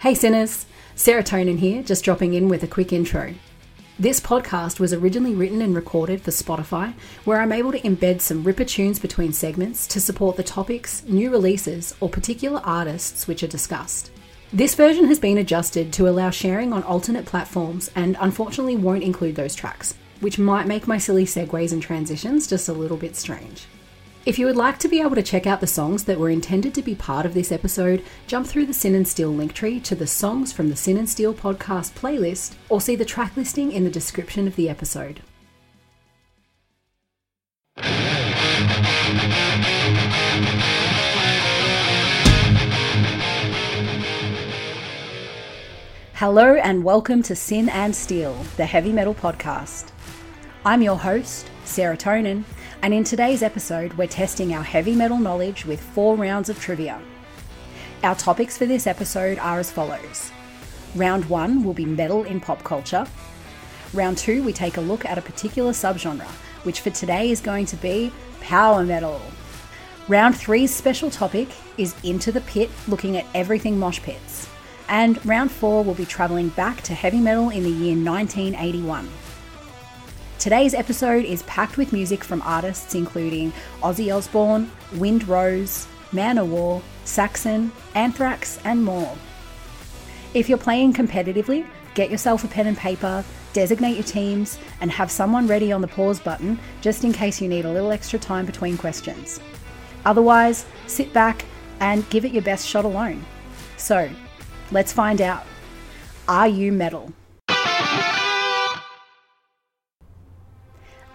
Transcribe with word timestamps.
Hey 0.00 0.14
sinners, 0.14 0.66
Serotonin 0.94 1.58
here, 1.58 1.82
just 1.82 2.04
dropping 2.04 2.34
in 2.34 2.48
with 2.48 2.62
a 2.62 2.68
quick 2.68 2.92
intro. 2.92 3.34
This 3.98 4.20
podcast 4.20 4.78
was 4.78 4.92
originally 4.92 5.34
written 5.34 5.60
and 5.60 5.74
recorded 5.74 6.22
for 6.22 6.30
Spotify, 6.30 6.94
where 7.24 7.40
I'm 7.40 7.50
able 7.50 7.72
to 7.72 7.80
embed 7.80 8.20
some 8.20 8.44
ripper 8.44 8.64
tunes 8.64 9.00
between 9.00 9.32
segments 9.32 9.88
to 9.88 10.00
support 10.00 10.36
the 10.36 10.44
topics, 10.44 11.02
new 11.08 11.32
releases, 11.32 11.96
or 11.98 12.08
particular 12.08 12.60
artists 12.62 13.26
which 13.26 13.42
are 13.42 13.48
discussed. 13.48 14.12
This 14.52 14.76
version 14.76 15.06
has 15.06 15.18
been 15.18 15.38
adjusted 15.38 15.92
to 15.94 16.08
allow 16.08 16.30
sharing 16.30 16.72
on 16.72 16.84
alternate 16.84 17.26
platforms 17.26 17.90
and 17.96 18.16
unfortunately 18.20 18.76
won't 18.76 19.02
include 19.02 19.34
those 19.34 19.56
tracks, 19.56 19.96
which 20.20 20.38
might 20.38 20.68
make 20.68 20.86
my 20.86 20.98
silly 20.98 21.24
segues 21.24 21.72
and 21.72 21.82
transitions 21.82 22.46
just 22.46 22.68
a 22.68 22.72
little 22.72 22.96
bit 22.96 23.16
strange. 23.16 23.66
If 24.26 24.38
you 24.38 24.46
would 24.46 24.56
like 24.56 24.78
to 24.80 24.88
be 24.88 25.00
able 25.00 25.14
to 25.14 25.22
check 25.22 25.46
out 25.46 25.60
the 25.60 25.66
songs 25.66 26.04
that 26.04 26.18
were 26.18 26.28
intended 26.28 26.74
to 26.74 26.82
be 26.82 26.94
part 26.94 27.24
of 27.24 27.34
this 27.34 27.52
episode, 27.52 28.04
jump 28.26 28.46
through 28.46 28.66
the 28.66 28.74
Sin 28.74 28.94
and 28.94 29.06
Steel 29.06 29.30
link 29.30 29.54
tree 29.54 29.78
to 29.80 29.94
the 29.94 30.06
songs 30.08 30.52
from 30.52 30.68
the 30.68 30.76
Sin 30.76 30.98
and 30.98 31.08
Steel 31.08 31.32
podcast 31.32 31.92
playlist, 31.92 32.54
or 32.68 32.80
see 32.80 32.96
the 32.96 33.04
track 33.04 33.36
listing 33.36 33.70
in 33.72 33.84
the 33.84 33.90
description 33.90 34.46
of 34.46 34.56
the 34.56 34.68
episode. 34.68 35.22
Hello 46.14 46.54
and 46.56 46.82
welcome 46.82 47.22
to 47.22 47.36
Sin 47.36 47.68
and 47.68 47.94
Steel, 47.94 48.34
the 48.56 48.66
heavy 48.66 48.92
metal 48.92 49.14
podcast. 49.14 49.92
I'm 50.64 50.82
your 50.82 50.98
host, 50.98 51.48
Serotonin, 51.64 52.42
and 52.82 52.94
in 52.94 53.02
today's 53.02 53.42
episode, 53.42 53.92
we're 53.94 54.06
testing 54.06 54.54
our 54.54 54.62
heavy 54.62 54.94
metal 54.94 55.18
knowledge 55.18 55.64
with 55.64 55.80
four 55.80 56.16
rounds 56.16 56.48
of 56.48 56.60
trivia. 56.60 57.00
Our 58.04 58.14
topics 58.14 58.56
for 58.56 58.66
this 58.66 58.86
episode 58.86 59.38
are 59.38 59.58
as 59.58 59.70
follows 59.70 60.30
Round 60.94 61.24
one 61.24 61.64
will 61.64 61.74
be 61.74 61.84
metal 61.84 62.24
in 62.24 62.40
pop 62.40 62.62
culture. 62.62 63.06
Round 63.92 64.16
two, 64.16 64.44
we 64.44 64.52
take 64.52 64.76
a 64.76 64.80
look 64.80 65.04
at 65.04 65.18
a 65.18 65.22
particular 65.22 65.72
subgenre, 65.72 66.26
which 66.62 66.80
for 66.80 66.90
today 66.90 67.30
is 67.30 67.40
going 67.40 67.66
to 67.66 67.76
be 67.76 68.12
power 68.40 68.84
metal. 68.84 69.20
Round 70.06 70.36
three's 70.36 70.72
special 70.72 71.10
topic 71.10 71.48
is 71.76 71.94
Into 72.04 72.30
the 72.30 72.40
Pit, 72.42 72.70
looking 72.86 73.16
at 73.16 73.26
everything 73.34 73.78
mosh 73.78 74.00
pits. 74.00 74.48
And 74.88 75.24
round 75.26 75.50
four 75.50 75.82
will 75.82 75.94
be 75.94 76.06
travelling 76.06 76.50
back 76.50 76.80
to 76.82 76.94
heavy 76.94 77.20
metal 77.20 77.50
in 77.50 77.64
the 77.64 77.70
year 77.70 77.96
1981. 77.96 79.08
Today's 80.38 80.72
episode 80.72 81.24
is 81.24 81.42
packed 81.42 81.76
with 81.76 81.92
music 81.92 82.22
from 82.22 82.42
artists 82.42 82.94
including 82.94 83.52
Ozzy 83.82 84.14
Osbourne, 84.14 84.70
Wind 84.94 85.26
Rose, 85.26 85.88
Manowar, 86.12 86.80
Saxon, 87.04 87.72
Anthrax, 87.96 88.60
and 88.62 88.84
more. 88.84 89.16
If 90.34 90.48
you're 90.48 90.56
playing 90.56 90.92
competitively, 90.92 91.66
get 91.94 92.08
yourself 92.08 92.44
a 92.44 92.46
pen 92.46 92.68
and 92.68 92.78
paper, 92.78 93.24
designate 93.52 93.94
your 93.94 94.04
teams, 94.04 94.60
and 94.80 94.92
have 94.92 95.10
someone 95.10 95.48
ready 95.48 95.72
on 95.72 95.80
the 95.80 95.88
pause 95.88 96.20
button 96.20 96.60
just 96.82 97.02
in 97.02 97.12
case 97.12 97.40
you 97.40 97.48
need 97.48 97.64
a 97.64 97.72
little 97.72 97.90
extra 97.90 98.20
time 98.20 98.46
between 98.46 98.78
questions. 98.78 99.40
Otherwise, 100.04 100.66
sit 100.86 101.12
back 101.12 101.44
and 101.80 102.08
give 102.10 102.24
it 102.24 102.30
your 102.30 102.42
best 102.42 102.64
shot 102.64 102.84
alone. 102.84 103.24
So, 103.76 104.08
let's 104.70 104.92
find 104.92 105.20
out. 105.20 105.44
Are 106.28 106.46
you 106.46 106.70
metal? 106.70 107.12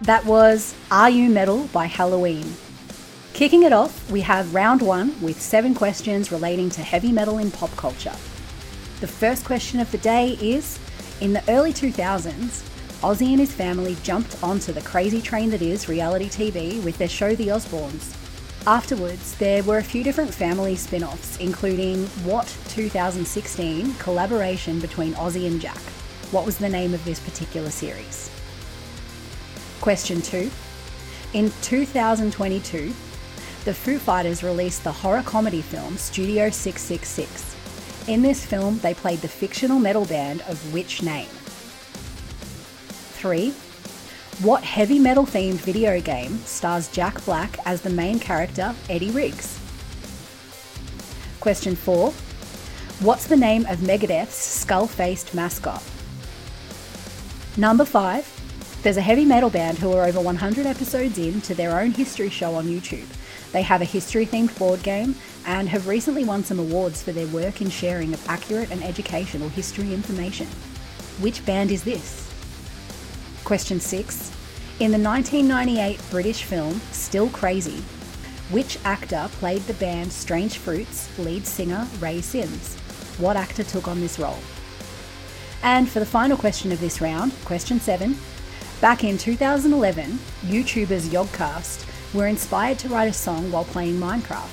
That 0.04 0.26
was 0.26 0.74
Are 0.90 1.08
You 1.08 1.30
Metal 1.30 1.66
by 1.72 1.88
Helloween. 1.88 2.52
Kicking 3.32 3.62
it 3.62 3.72
off, 3.72 4.10
we 4.10 4.20
have 4.20 4.54
round 4.54 4.82
one 4.82 5.18
with 5.22 5.40
seven 5.40 5.74
questions 5.74 6.30
relating 6.30 6.68
to 6.70 6.82
heavy 6.82 7.10
metal 7.10 7.38
in 7.38 7.50
pop 7.50 7.74
culture. 7.78 8.12
The 9.00 9.06
first 9.06 9.46
question 9.46 9.80
of 9.80 9.90
the 9.90 9.96
day 9.96 10.36
is 10.42 10.78
In 11.22 11.32
the 11.32 11.42
early 11.50 11.72
2000s, 11.72 12.62
Ozzy 13.00 13.30
and 13.30 13.40
his 13.40 13.54
family 13.54 13.96
jumped 14.02 14.44
onto 14.44 14.74
the 14.74 14.82
crazy 14.82 15.22
train 15.22 15.48
that 15.48 15.62
is 15.62 15.88
reality 15.88 16.28
TV 16.28 16.84
with 16.84 16.98
their 16.98 17.08
show 17.08 17.34
The 17.34 17.48
Osbournes. 17.48 18.14
Afterwards, 18.66 19.34
there 19.36 19.62
were 19.62 19.78
a 19.78 19.82
few 19.82 20.04
different 20.04 20.34
family 20.34 20.76
spin 20.76 21.02
offs, 21.02 21.38
including 21.38 22.04
What 22.24 22.54
2016 22.68 23.94
collaboration 23.94 24.80
between 24.80 25.14
Ozzy 25.14 25.46
and 25.46 25.62
Jack. 25.62 25.80
What 26.30 26.44
was 26.44 26.58
the 26.58 26.68
name 26.68 26.92
of 26.92 27.02
this 27.06 27.20
particular 27.20 27.70
series? 27.70 28.33
Question 29.84 30.22
2. 30.22 30.50
In 31.34 31.52
2022, 31.60 32.94
the 33.66 33.74
Foo 33.74 33.98
Fighters 33.98 34.42
released 34.42 34.82
the 34.82 34.90
horror 34.90 35.22
comedy 35.22 35.60
film 35.60 35.98
Studio 35.98 36.48
666. 36.48 38.08
In 38.08 38.22
this 38.22 38.46
film, 38.46 38.78
they 38.78 38.94
played 38.94 39.18
the 39.18 39.28
fictional 39.28 39.78
metal 39.78 40.06
band 40.06 40.40
of 40.48 40.72
which 40.72 41.02
name? 41.02 41.28
3. 43.18 43.50
What 44.40 44.64
heavy 44.64 44.98
metal 44.98 45.26
themed 45.26 45.60
video 45.60 46.00
game 46.00 46.38
stars 46.46 46.88
Jack 46.88 47.22
Black 47.26 47.58
as 47.66 47.82
the 47.82 47.90
main 47.90 48.18
character, 48.18 48.74
Eddie 48.88 49.10
Riggs? 49.10 49.60
Question 51.40 51.76
4. 51.76 52.10
What's 53.00 53.26
the 53.26 53.36
name 53.36 53.66
of 53.66 53.80
Megadeth's 53.80 54.34
skull 54.34 54.86
faced 54.86 55.34
mascot? 55.34 55.82
Number 57.58 57.84
5. 57.84 58.43
There's 58.84 58.98
a 58.98 59.00
heavy 59.00 59.24
metal 59.24 59.48
band 59.48 59.78
who 59.78 59.94
are 59.94 60.04
over 60.04 60.20
100 60.20 60.66
episodes 60.66 61.16
in 61.16 61.40
to 61.40 61.54
their 61.54 61.80
own 61.80 61.92
history 61.92 62.28
show 62.28 62.54
on 62.54 62.66
YouTube. 62.66 63.06
They 63.50 63.62
have 63.62 63.80
a 63.80 63.86
history 63.86 64.26
themed 64.26 64.54
board 64.58 64.82
game 64.82 65.14
and 65.46 65.70
have 65.70 65.88
recently 65.88 66.22
won 66.22 66.44
some 66.44 66.58
awards 66.58 67.02
for 67.02 67.12
their 67.12 67.26
work 67.28 67.62
in 67.62 67.70
sharing 67.70 68.12
of 68.12 68.28
accurate 68.28 68.70
and 68.70 68.84
educational 68.84 69.48
history 69.48 69.94
information. 69.94 70.46
Which 71.18 71.46
band 71.46 71.70
is 71.70 71.82
this? 71.82 72.30
Question 73.44 73.80
6. 73.80 74.30
In 74.80 74.92
the 74.92 74.98
1998 74.98 75.98
British 76.10 76.42
film 76.42 76.78
Still 76.92 77.30
Crazy, 77.30 77.82
which 78.50 78.78
actor 78.84 79.30
played 79.38 79.62
the 79.62 79.72
band 79.74 80.12
Strange 80.12 80.58
Fruits 80.58 81.08
lead 81.18 81.46
singer 81.46 81.88
Ray 82.00 82.20
Sims? 82.20 82.76
What 83.16 83.38
actor 83.38 83.62
took 83.62 83.88
on 83.88 84.02
this 84.02 84.18
role? 84.18 84.40
And 85.62 85.88
for 85.88 86.00
the 86.00 86.04
final 86.04 86.36
question 86.36 86.70
of 86.70 86.80
this 86.80 87.00
round, 87.00 87.32
question 87.46 87.80
7, 87.80 88.14
Back 88.84 89.02
in 89.02 89.16
2011, 89.16 90.18
YouTubers 90.42 91.08
Yogscast 91.08 91.86
were 92.12 92.26
inspired 92.26 92.78
to 92.80 92.88
write 92.90 93.08
a 93.08 93.14
song 93.14 93.50
while 93.50 93.64
playing 93.64 93.98
Minecraft. 93.98 94.50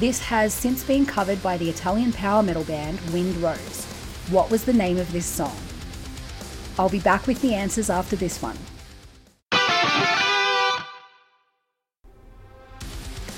This 0.00 0.18
has 0.18 0.52
since 0.52 0.82
been 0.82 1.06
covered 1.06 1.40
by 1.44 1.56
the 1.58 1.70
Italian 1.70 2.12
power 2.12 2.42
metal 2.42 2.64
band 2.64 3.00
Wind 3.12 3.36
Rose. 3.36 3.84
What 4.30 4.50
was 4.50 4.64
the 4.64 4.72
name 4.72 4.98
of 4.98 5.12
this 5.12 5.26
song? 5.26 5.56
I'll 6.76 6.88
be 6.88 6.98
back 6.98 7.28
with 7.28 7.40
the 7.40 7.54
answers 7.54 7.88
after 7.88 8.16
this 8.16 8.42
one. 8.42 8.58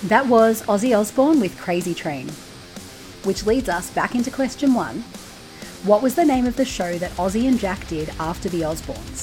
That 0.05 0.27
was 0.27 0.62
Ozzy 0.62 0.99
Osbourne 0.99 1.41
with 1.41 1.59
Crazy 1.59 1.93
Train. 1.93 2.31
Which 3.25 3.45
leads 3.45 3.69
us 3.69 3.91
back 3.91 4.15
into 4.15 4.31
question 4.31 4.72
one. 4.72 5.01
What 5.84 6.01
was 6.01 6.15
the 6.15 6.25
name 6.25 6.47
of 6.47 6.57
the 6.57 6.65
show 6.65 6.97
that 6.97 7.11
Ozzy 7.19 7.47
and 7.47 7.59
Jack 7.59 7.87
did 7.89 8.09
after 8.19 8.49
the 8.49 8.62
Osbournes? 8.62 9.19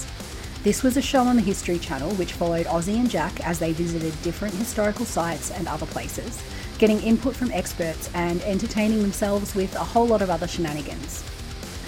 This 0.68 0.84
was 0.84 0.98
a 0.98 1.02
show 1.02 1.22
on 1.22 1.38
the 1.38 1.42
History 1.42 1.80
Channel 1.80 2.12
which 2.16 2.34
followed 2.34 2.66
Ozzy 2.66 3.00
and 3.00 3.10
Jack 3.10 3.40
as 3.48 3.58
they 3.58 3.72
visited 3.72 4.22
different 4.22 4.54
historical 4.54 5.06
sites 5.06 5.50
and 5.50 5.66
other 5.66 5.86
places, 5.86 6.44
getting 6.78 7.00
input 7.00 7.38
from 7.38 7.54
experts 7.54 8.10
and 8.14 8.42
entertaining 8.42 9.02
themselves 9.02 9.56
with 9.56 9.74
a 9.76 9.80
whole 9.86 10.06
lot 10.06 10.22
of 10.22 10.30
other 10.30 10.46
shenanigans. 10.46 11.24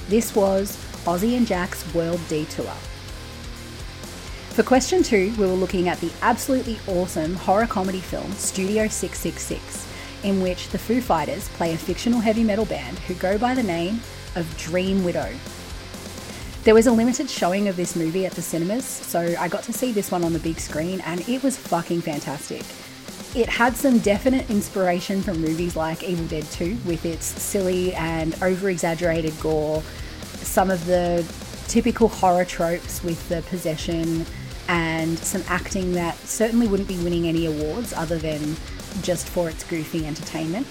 This 0.08 0.34
was 0.34 0.78
Ozzy 1.04 1.36
and 1.36 1.46
Jack's 1.46 1.94
World 1.94 2.22
Detour. 2.30 2.72
For 4.52 4.64
question 4.64 5.04
two, 5.04 5.34
we 5.38 5.46
were 5.46 5.52
looking 5.52 5.90
at 5.90 6.00
the 6.00 6.14
absolutely 6.22 6.80
awesome 6.88 7.36
horror 7.36 7.68
comedy 7.68 8.00
film 8.00 8.32
Studio 8.32 8.88
666, 8.88 9.88
in 10.24 10.42
which 10.42 10.70
the 10.70 10.78
Foo 10.78 11.02
Fighters 11.02 11.50
play 11.50 11.74
a 11.74 11.78
fictional 11.78 12.22
heavy 12.22 12.46
metal 12.46 12.64
band 12.64 12.98
who 13.00 13.14
go 13.16 13.38
by 13.38 13.54
the 13.54 13.62
name 13.62 14.00
of 14.38 14.56
Dream 14.56 15.04
Widow. 15.04 15.34
There 16.66 16.74
was 16.74 16.88
a 16.88 16.92
limited 16.92 17.30
showing 17.30 17.70
of 17.70 17.78
this 17.78 17.96
movie 17.96 18.26
at 18.26 18.34
the 18.34 18.42
cinemas, 18.42 18.84
so 18.84 19.34
I 19.40 19.48
got 19.48 19.64
to 19.64 19.74
see 19.74 19.94
this 19.94 20.12
one 20.12 20.26
on 20.26 20.34
the 20.34 20.40
big 20.40 20.60
screen 20.60 21.00
and 21.02 21.28
it 21.28 21.42
was 21.42 21.56
fucking 21.56 22.02
fantastic. 22.02 22.64
It 23.34 23.48
had 23.48 23.78
some 23.78 24.00
definite 24.00 24.50
inspiration 24.50 25.22
from 25.22 25.40
movies 25.40 25.78
like 25.78 26.04
Evil 26.04 26.26
Dead 26.26 26.44
2 26.52 26.80
with 26.86 27.06
its 27.06 27.26
silly 27.26 27.94
and 27.94 28.36
over 28.44 28.70
exaggerated 28.70 29.40
gore, 29.40 29.82
some 30.36 30.70
of 30.70 30.86
the 30.86 31.26
typical 31.70 32.10
horror 32.10 32.44
tropes 32.44 33.02
with 33.04 33.30
the 33.30 33.42
possession, 33.44 34.26
and 34.68 35.18
some 35.18 35.44
acting 35.48 35.94
that 35.94 36.18
certainly 36.18 36.68
wouldn't 36.68 36.90
be 36.90 36.98
winning 36.98 37.26
any 37.26 37.46
awards 37.46 37.94
other 37.94 38.18
than 38.18 38.58
just 39.02 39.30
for 39.30 39.50
its 39.50 39.64
goofy 39.64 40.06
entertainment. 40.06 40.68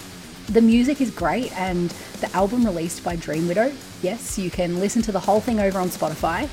The 0.49 0.61
music 0.61 0.99
is 0.99 1.11
great, 1.11 1.55
and 1.55 1.91
the 2.21 2.35
album 2.35 2.65
released 2.65 3.03
by 3.03 3.15
Dream 3.15 3.47
Widow, 3.47 3.71
yes, 4.01 4.39
you 4.39 4.49
can 4.49 4.79
listen 4.79 5.03
to 5.03 5.11
the 5.11 5.19
whole 5.19 5.39
thing 5.39 5.59
over 5.59 5.77
on 5.77 5.89
Spotify, 5.89 6.49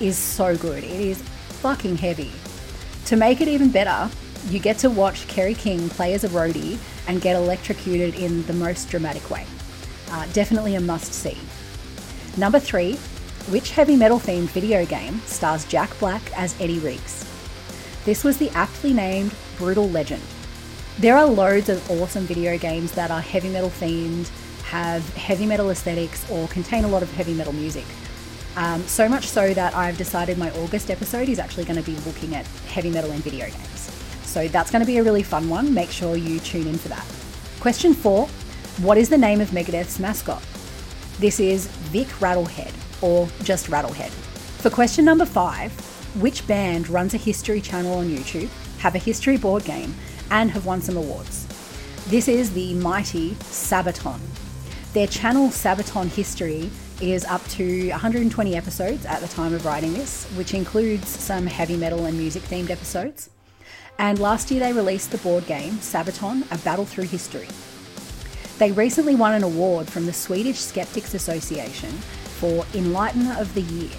is 0.00 0.16
so 0.16 0.56
good. 0.56 0.84
It 0.84 1.00
is 1.00 1.20
fucking 1.60 1.96
heavy. 1.96 2.30
To 3.06 3.16
make 3.16 3.40
it 3.40 3.48
even 3.48 3.68
better, 3.72 4.08
you 4.48 4.60
get 4.60 4.78
to 4.78 4.90
watch 4.90 5.26
Kerry 5.26 5.54
King 5.54 5.88
play 5.88 6.14
as 6.14 6.22
a 6.22 6.28
roadie 6.28 6.78
and 7.08 7.20
get 7.20 7.34
electrocuted 7.34 8.14
in 8.14 8.46
the 8.46 8.52
most 8.52 8.88
dramatic 8.88 9.28
way. 9.28 9.44
Uh, 10.12 10.24
definitely 10.32 10.76
a 10.76 10.80
must 10.80 11.12
see. 11.12 11.36
Number 12.36 12.60
three, 12.60 12.94
which 13.50 13.72
heavy 13.72 13.96
metal 13.96 14.20
themed 14.20 14.50
video 14.50 14.86
game 14.86 15.20
stars 15.26 15.64
Jack 15.64 15.90
Black 15.98 16.22
as 16.38 16.54
Eddie 16.60 16.78
Riggs? 16.78 17.28
This 18.04 18.22
was 18.22 18.38
the 18.38 18.50
aptly 18.50 18.92
named 18.92 19.34
Brutal 19.58 19.88
Legend. 19.90 20.22
There 20.98 21.16
are 21.16 21.26
loads 21.26 21.68
of 21.68 21.90
awesome 21.90 22.24
video 22.24 22.58
games 22.58 22.92
that 22.92 23.10
are 23.10 23.20
heavy 23.20 23.48
metal 23.48 23.70
themed, 23.70 24.28
have 24.64 25.08
heavy 25.16 25.46
metal 25.46 25.70
aesthetics, 25.70 26.30
or 26.30 26.46
contain 26.48 26.84
a 26.84 26.88
lot 26.88 27.02
of 27.02 27.10
heavy 27.14 27.32
metal 27.32 27.54
music. 27.54 27.86
Um, 28.56 28.82
so 28.82 29.08
much 29.08 29.28
so 29.28 29.54
that 29.54 29.74
I've 29.74 29.96
decided 29.96 30.36
my 30.36 30.50
August 30.50 30.90
episode 30.90 31.30
is 31.30 31.38
actually 31.38 31.64
going 31.64 31.82
to 31.82 31.90
be 31.90 31.96
looking 32.04 32.34
at 32.34 32.46
heavy 32.68 32.90
metal 32.90 33.10
in 33.12 33.20
video 33.20 33.46
games. 33.46 33.90
So 34.24 34.48
that's 34.48 34.70
going 34.70 34.80
to 34.80 34.86
be 34.86 34.98
a 34.98 35.02
really 35.02 35.22
fun 35.22 35.48
one. 35.48 35.72
Make 35.72 35.90
sure 35.90 36.16
you 36.16 36.38
tune 36.40 36.66
in 36.66 36.76
for 36.76 36.88
that. 36.88 37.06
Question 37.60 37.94
four 37.94 38.26
What 38.82 38.98
is 38.98 39.08
the 39.08 39.18
name 39.18 39.40
of 39.40 39.48
Megadeth's 39.50 39.98
mascot? 39.98 40.42
This 41.18 41.40
is 41.40 41.66
Vic 41.90 42.08
Rattlehead, 42.20 42.72
or 43.02 43.28
just 43.44 43.68
Rattlehead. 43.68 44.10
For 44.60 44.68
question 44.68 45.06
number 45.06 45.24
five 45.24 45.72
Which 46.20 46.46
band 46.46 46.90
runs 46.90 47.14
a 47.14 47.18
history 47.18 47.62
channel 47.62 47.94
on 47.94 48.08
YouTube, 48.08 48.50
have 48.78 48.94
a 48.94 48.98
history 48.98 49.38
board 49.38 49.64
game, 49.64 49.94
and 50.32 50.50
have 50.50 50.66
won 50.66 50.80
some 50.80 50.96
awards? 50.96 51.46
This 52.08 52.26
is 52.26 52.52
the 52.52 52.74
mighty 52.74 53.32
Sabaton. 53.34 54.18
Their 54.94 55.06
channel 55.06 55.48
Sabaton 55.48 56.08
History 56.08 56.70
is 57.00 57.24
up 57.26 57.46
to 57.48 57.90
120 57.90 58.56
episodes 58.56 59.06
at 59.06 59.20
the 59.20 59.28
time 59.28 59.54
of 59.54 59.64
writing 59.64 59.92
this, 59.92 60.24
which 60.32 60.54
includes 60.54 61.08
some 61.08 61.46
heavy 61.46 61.76
metal 61.76 62.06
and 62.06 62.18
music 62.18 62.42
themed 62.44 62.70
episodes. 62.70 63.30
And 63.98 64.18
last 64.18 64.50
year 64.50 64.60
they 64.60 64.72
released 64.72 65.12
the 65.12 65.18
board 65.18 65.46
game 65.46 65.74
Sabaton 65.74 66.50
A 66.50 66.58
Battle 66.58 66.86
Through 66.86 67.04
History. 67.04 67.48
They 68.58 68.72
recently 68.72 69.14
won 69.14 69.34
an 69.34 69.42
award 69.42 69.88
from 69.88 70.06
the 70.06 70.12
Swedish 70.12 70.58
Skeptics 70.58 71.14
Association 71.14 71.90
for 72.38 72.64
Enlightener 72.72 73.38
of 73.38 73.52
the 73.54 73.62
Year. 73.62 73.90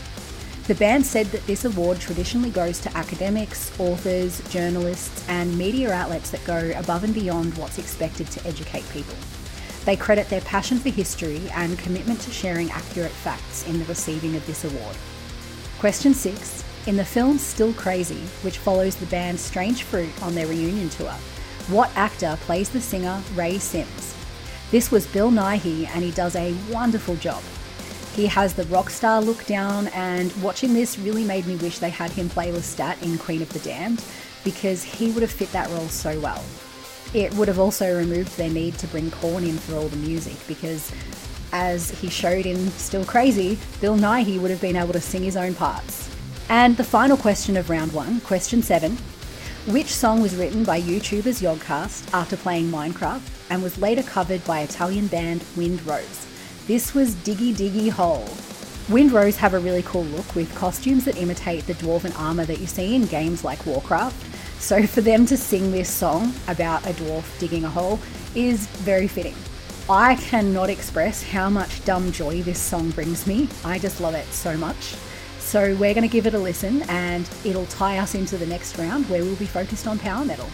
The 0.65 0.75
band 0.75 1.06
said 1.06 1.25
that 1.27 1.45
this 1.45 1.65
award 1.65 2.00
traditionally 2.00 2.50
goes 2.50 2.80
to 2.80 2.98
academics, 2.98 3.77
authors, 3.81 4.42
journalists, 4.48 5.27
and 5.27 5.57
media 5.57 5.92
outlets 5.92 6.30
that 6.30 6.45
go 6.45 6.71
above 6.77 7.04
and 7.04 7.13
beyond 7.13 7.57
what's 7.57 7.77
expected 7.77 8.27
to 8.27 8.48
educate 8.48 8.88
people. 8.94 9.15
They 9.83 9.98
credit 9.98 10.30
their 10.30 10.39
passion 10.39 10.77
for 10.77 10.88
history 10.88 11.42
and 11.54 11.77
commitment 11.80 12.21
to 12.21 12.31
sharing 12.31 12.71
accurate 12.71 13.12
facts 13.12 13.68
in 13.68 13.77
the 13.77 13.86
receiving 13.86 14.38
of 14.38 14.48
this 14.48 14.63
award. 14.63 14.95
Question 15.80 16.13
6. 16.13 16.63
In 16.88 16.95
the 16.95 17.04
film 17.04 17.38
Still 17.38 17.74
Crazy, 17.74 18.21
which 18.42 18.57
follows 18.57 18.95
the 18.95 19.06
band 19.07 19.38
Strange 19.38 19.83
Fruit 19.83 20.24
on 20.24 20.33
their 20.33 20.48
reunion 20.48 20.88
tour, 20.88 21.13
what 21.68 21.92
actor 21.98 22.38
plays 22.42 22.69
the 22.69 22.80
singer 22.80 23.21
Ray 23.36 23.57
Sims? 23.57 24.15
This 24.71 24.92
was 24.92 25.07
Bill 25.07 25.30
Nighy, 25.30 25.88
and 25.88 26.06
he 26.06 26.12
does 26.12 26.38
a 26.38 26.56
wonderful 26.71 27.18
job. 27.18 27.44
He 28.15 28.27
has 28.27 28.54
the 28.54 28.65
rock 28.65 28.89
star 28.92 29.21
look 29.21 29.45
down, 29.45 29.88
and 29.88 30.31
watching 30.42 30.74
this 30.74 31.00
really 31.00 31.24
made 31.24 31.48
me 31.48 31.56
wish 31.56 31.80
they 31.80 31.89
had 31.89 32.12
him 32.12 32.30
play 32.30 32.51
Lestat 32.51 33.01
in 33.01 33.18
Queen 33.18 33.42
of 33.42 33.51
the 33.54 33.60
Damned 33.60 34.04
because 34.44 34.83
he 34.83 35.12
would 35.12 35.24
have 35.24 35.31
fit 35.31 35.51
that 35.51 35.69
role 35.69 35.88
so 35.88 36.19
well. 36.19 36.44
It 37.13 37.33
would 37.33 37.48
have 37.48 37.60
also 37.60 37.98
removed 37.98 38.38
their 38.38 38.50
need 38.50 38.77
to 38.80 38.88
bring 38.88 39.10
Korn 39.10 39.44
in 39.44 39.57
for 39.57 39.75
all 39.75 39.88
the 39.88 39.98
music 39.98 40.36
because, 40.48 40.92
as 41.51 41.89
he 42.01 42.10
showed 42.10 42.45
in 42.45 42.69
Still 42.71 43.06
Crazy, 43.06 43.57
Bill 43.81 43.98
Nighy 43.98 44.39
would 44.39 44.51
have 44.51 44.62
been 44.62 44.75
able 44.75 44.94
to 44.94 45.01
sing 45.01 45.24
his 45.24 45.38
own 45.38 45.56
parts. 45.56 46.10
And 46.50 46.77
the 46.77 46.83
final 46.83 47.18
question 47.18 47.57
of 47.57 47.69
round 47.69 47.94
one, 47.94 48.21
question 48.21 48.62
seven 48.62 48.98
which 49.68 49.95
song 49.95 50.21
was 50.21 50.36
written 50.36 50.65
by 50.65 50.81
YouTubers 50.81 51.42
Yogscast 51.42 52.13
after 52.13 52.36
playing 52.36 52.69
Minecraft 52.69 53.21
and 53.50 53.63
was 53.63 53.77
later 53.77 54.04
covered 54.04 54.44
by 54.44 54.60
Italian 54.60 55.07
band 55.07 55.42
Wind 55.56 55.86
Rose? 55.88 56.27
This 56.65 56.94
was 56.94 57.13
Diggy 57.15 57.54
Diggy 57.54 57.89
Hole. 57.89 58.25
Wind 58.88 59.12
Rose 59.12 59.36
have 59.36 59.54
a 59.54 59.60
really 59.60 59.83
cool 59.83 60.06
look 60.06 60.33
with 60.33 60.56
costumes 60.56 61.04
that 61.04 61.18
imitate 61.18 61.68
the 61.68 61.74
dwarven 61.74 62.18
armour 62.18 62.45
that 62.45 62.60
you 62.60 62.68
see 62.68 62.95
in 62.95 63.06
games 63.06 63.44
like 63.44 63.65
Warcraft, 63.65 64.62
so 64.62 64.88
for 64.88 65.01
them 65.01 65.25
to 65.25 65.36
sing 65.36 65.74
this 65.74 65.89
song 65.89 66.33
about 66.48 66.86
a 66.86 66.94
dwarf 66.94 67.38
digging 67.38 67.65
a 67.65 67.69
hole 67.69 68.00
is 68.33 68.65
very 68.77 69.10
fitting. 69.10 69.36
I 69.89 70.15
cannot 70.15 70.69
express 70.69 71.21
how 71.21 71.50
much 71.50 71.83
dumb 71.83 72.13
joy 72.13 72.42
this 72.44 72.62
song 72.62 72.92
brings 72.92 73.27
me. 73.27 73.50
I 73.65 73.77
just 73.77 74.00
love 74.00 74.13
it 74.15 74.25
so 74.27 74.56
much. 74.56 74.95
So 75.39 75.75
we're 75.75 75.94
going 75.94 76.04
to 76.04 76.07
give 76.07 76.27
it 76.27 76.33
a 76.33 76.39
listen 76.39 76.83
and 76.83 77.30
it'll 77.44 77.65
tie 77.65 77.98
us 77.98 78.15
into 78.15 78.38
the 78.38 78.45
next 78.45 78.77
round 78.77 79.10
where 79.10 79.21
we'll 79.21 79.36
be 79.36 79.45
focused 79.45 79.86
on 79.86 80.00
power 80.00 80.24
metal. 80.24 80.48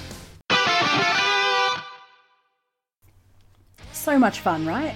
So 3.91 4.17
much 4.17 4.39
fun, 4.39 4.65
right? 4.65 4.95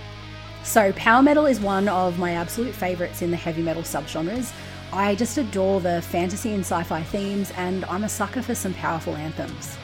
So, 0.63 0.93
power 0.93 1.21
metal 1.21 1.45
is 1.45 1.59
one 1.59 1.89
of 1.89 2.17
my 2.17 2.31
absolute 2.31 2.73
favourites 2.73 3.21
in 3.21 3.31
the 3.31 3.37
heavy 3.37 3.61
metal 3.61 3.83
subgenres. 3.83 4.53
I 4.93 5.13
just 5.15 5.37
adore 5.37 5.81
the 5.81 6.01
fantasy 6.01 6.53
and 6.53 6.61
sci 6.61 6.83
fi 6.83 7.03
themes, 7.03 7.51
and 7.57 7.83
I'm 7.85 8.05
a 8.05 8.09
sucker 8.09 8.41
for 8.41 8.55
some 8.55 8.73
powerful 8.73 9.15
anthems. 9.15 9.77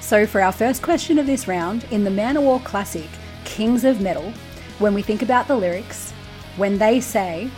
So, 0.00 0.26
for 0.26 0.40
our 0.40 0.50
first 0.50 0.82
question 0.82 1.18
of 1.18 1.26
this 1.26 1.46
round, 1.46 1.84
in 1.92 2.02
the 2.02 2.10
Manowar 2.10 2.64
classic, 2.64 3.08
Kings 3.44 3.84
of 3.84 4.00
Metal, 4.00 4.32
when 4.80 4.92
we 4.92 5.02
think 5.02 5.22
about 5.22 5.46
the 5.46 5.56
lyrics, 5.56 6.10
when 6.56 6.78
they 6.78 7.00
say, 7.00 7.48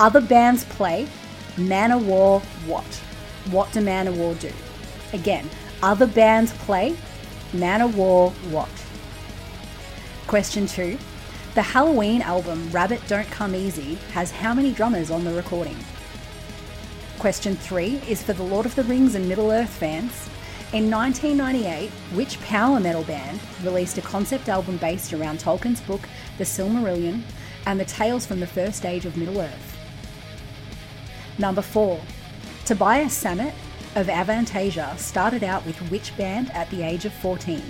other 0.00 0.22
bands 0.22 0.64
play, 0.64 1.06
Manowar 1.56 2.40
what? 2.66 2.86
What 3.50 3.70
do 3.72 3.80
Manowar 3.80 4.40
do? 4.40 4.52
Again, 5.12 5.48
other 5.82 6.06
bands 6.06 6.52
play, 6.54 6.96
Manowar 7.52 8.30
what? 8.50 8.70
Question 10.26 10.66
two. 10.66 10.98
The 11.58 11.64
Helloween 11.64 12.20
album 12.20 12.70
Rabbit 12.70 13.02
Don't 13.08 13.28
Come 13.32 13.52
Easy 13.52 13.96
has 14.12 14.30
how 14.30 14.54
many 14.54 14.70
drummers 14.70 15.10
on 15.10 15.24
the 15.24 15.34
recording? 15.34 15.76
Question 17.18 17.56
three 17.56 18.00
is 18.06 18.22
for 18.22 18.32
the 18.32 18.44
Lord 18.44 18.64
of 18.64 18.76
the 18.76 18.84
Rings 18.84 19.16
and 19.16 19.28
Middle 19.28 19.50
Earth 19.50 19.68
fans. 19.68 20.28
In 20.72 20.88
1998, 20.88 21.90
which 22.14 22.40
power 22.42 22.78
metal 22.78 23.02
band 23.02 23.40
released 23.64 23.98
a 23.98 24.02
concept 24.02 24.48
album 24.48 24.76
based 24.76 25.12
around 25.12 25.40
Tolkien's 25.40 25.80
book 25.80 26.08
The 26.36 26.44
Silmarillion 26.44 27.22
and 27.66 27.80
the 27.80 27.84
tales 27.84 28.24
from 28.24 28.38
the 28.38 28.46
first 28.46 28.86
age 28.86 29.04
of 29.04 29.16
Middle 29.16 29.40
Earth? 29.40 29.76
Number 31.38 31.62
four, 31.62 32.00
Tobias 32.66 33.20
Sammet 33.20 33.52
of 33.96 34.06
Avantasia 34.06 34.96
started 34.96 35.42
out 35.42 35.66
with 35.66 35.76
which 35.90 36.16
band 36.16 36.52
at 36.52 36.70
the 36.70 36.82
age 36.82 37.04
of 37.04 37.12
14? 37.14 37.60